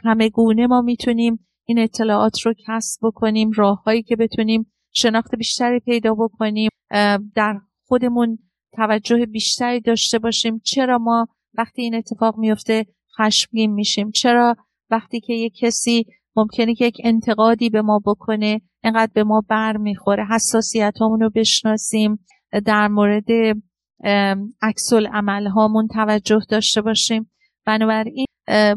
[0.04, 6.14] همه گونه ما می‌تونیم این اطلاعات رو کسب بکنیم راههایی که بتونیم شناخت بیشتری پیدا
[6.14, 6.70] بکنیم
[7.36, 8.40] در خودمون
[8.74, 10.60] توجه بیشتری داشته باشیم.
[10.60, 11.28] چرا ما
[11.58, 12.86] وقتی این اتفاق میفته
[13.20, 14.12] خشمگین میشیم.
[14.12, 14.56] چرا
[14.90, 16.06] وقتی که یک کسی
[16.36, 22.20] ممکنه که یک انتقادی به ما بکنه انقدر به ما بر می‌خوره حساسیت رو بشناسیم
[22.66, 23.26] در مورد
[24.62, 27.32] عکس عمل هامون توجه داشته باشیم.
[27.66, 28.26] بنابراین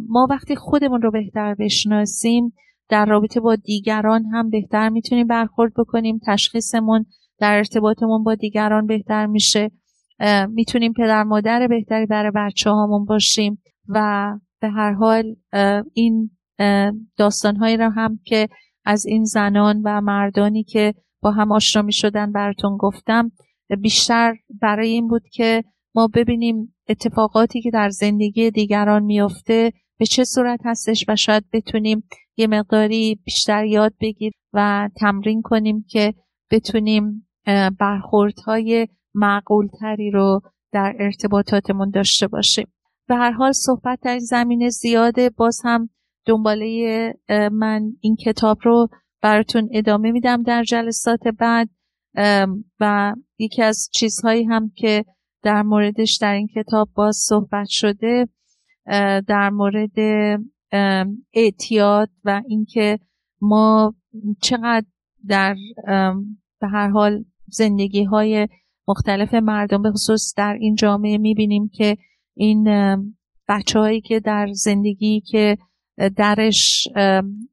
[0.08, 2.52] ما وقتی خودمون رو بهتر بشناسیم
[2.88, 6.20] در رابطه با دیگران هم بهتر می‌تونیم برخورد بکنیم.
[6.26, 7.04] تشخیصمون
[7.38, 9.70] در ارتباطمون با دیگران بهتر میشه.
[10.48, 14.28] می‌تونیم پدر مادر بهتری برای بچه هامون باشیم و
[14.60, 15.36] به هر حال
[15.94, 16.30] این
[17.16, 18.48] داستانهایی را هم که
[18.84, 23.30] از این زنان و مردانی که با هم آشنا می شدن براتون گفتم
[23.80, 25.64] بیشتر برای این بود که
[25.94, 32.02] ما ببینیم اتفاقاتی که در زندگی دیگران میافته به چه صورت هستش و شاید بتونیم
[32.36, 36.14] یه مقداری بیشتر یاد بگیر و تمرین کنیم که
[36.50, 37.28] بتونیم
[37.78, 40.40] برخوردهای معقولتری رو
[40.72, 42.72] در ارتباطاتمون داشته باشیم.
[43.08, 45.30] به هر حال صحبت در این زمینه زیاده.
[45.30, 45.90] باز هم
[46.26, 47.14] دنباله
[47.52, 48.88] من این کتاب رو
[49.22, 51.68] براتون ادامه میدم در جلسات بعد.
[52.80, 55.04] و یکی از چیزهایی هم که
[55.42, 58.28] در موردش در این کتاب باز صحبت شده
[59.26, 59.98] در مورد
[61.32, 62.98] اعتیاد و اینکه
[63.40, 63.94] ما
[64.42, 64.86] چقدر
[65.28, 65.56] در
[66.60, 68.48] به هر حال زندگی های
[68.88, 71.96] مختلف مردم به خصوص در این جامعه می‌بینیم که
[72.34, 72.68] این
[73.48, 75.58] بچه هایی که در زندگی که
[76.16, 76.88] درش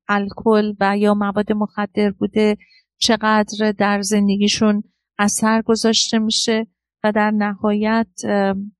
[0.07, 2.57] الکل و یا مواد مخدر بوده
[2.97, 4.83] چقدر در زندگیشون
[5.19, 6.67] اثر گذاشته میشه
[7.03, 8.07] و در نهایت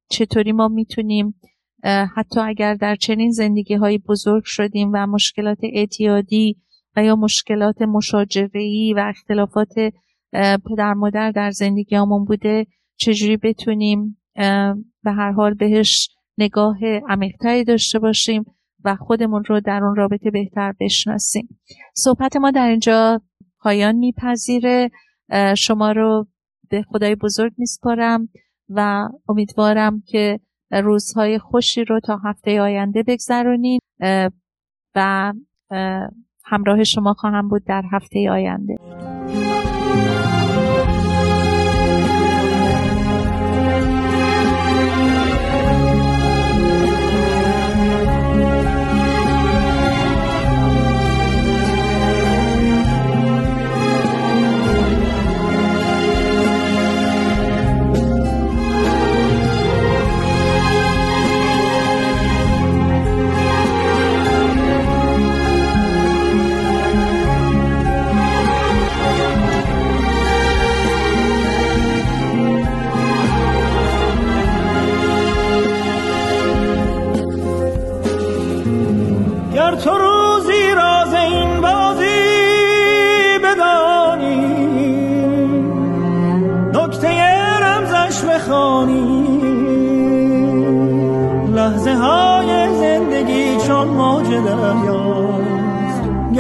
[0.10, 1.40] چطوری ما می‌تونیم
[2.16, 6.58] حتی اگر در چنین زندگی های بزرگ شدیم و مشکلات اعتیادی
[6.96, 9.74] و یا مشکلات مشاجره‌ای و اختلافات
[10.70, 12.66] پدر مادر در زندگی همون بوده.
[13.00, 14.22] چجوری بتونیم
[15.04, 16.78] به هر حال بهش نگاه
[17.10, 18.46] عمیقتری داشته باشیم
[18.84, 21.60] و خودمون رو در اون رابطه بهتر بشناسیم.
[21.96, 23.22] صحبت ما در اینجا
[23.60, 24.92] پایان میپذیره.
[25.58, 26.28] شما رو
[26.70, 28.30] به خدای بزرگ میسپارم
[28.70, 30.40] و امیدوارم که
[30.72, 33.82] روزهای خوشی رو تا هفته آینده بگذرونید
[34.96, 35.34] و
[36.46, 38.76] همراه شما خواهم بود در هفته آینده.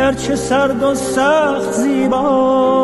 [0.08, 2.78] گرچه سرد و سخت زیباست.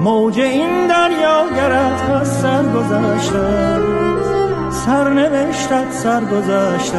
[0.00, 3.78] موج این دریا گرد از سر گذشته
[4.70, 6.98] سر نوشتت سر گذشته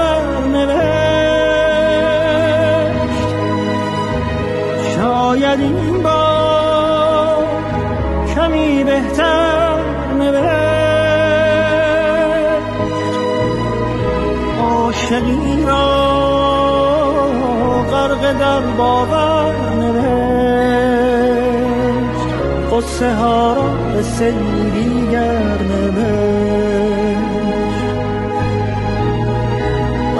[5.61, 7.43] این با
[8.35, 9.77] کمی بهتر
[10.19, 10.51] نوشت.
[14.61, 16.11] عاشقی را
[17.91, 20.11] غرق در باور نوشت.
[22.71, 24.01] قصه ها را به
[24.73, 26.41] دیگر نوشت.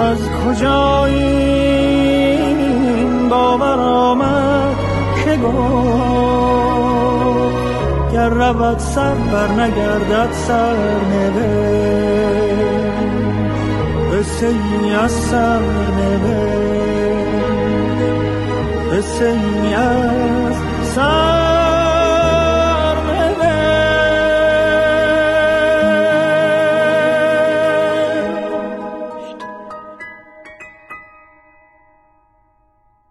[0.00, 1.08] از کجا
[8.52, 10.76] گر رود سر بر نگردد سر
[14.12, 15.60] قصه ای از سر
[18.92, 20.56] قصه ای از
[20.94, 21.61] سر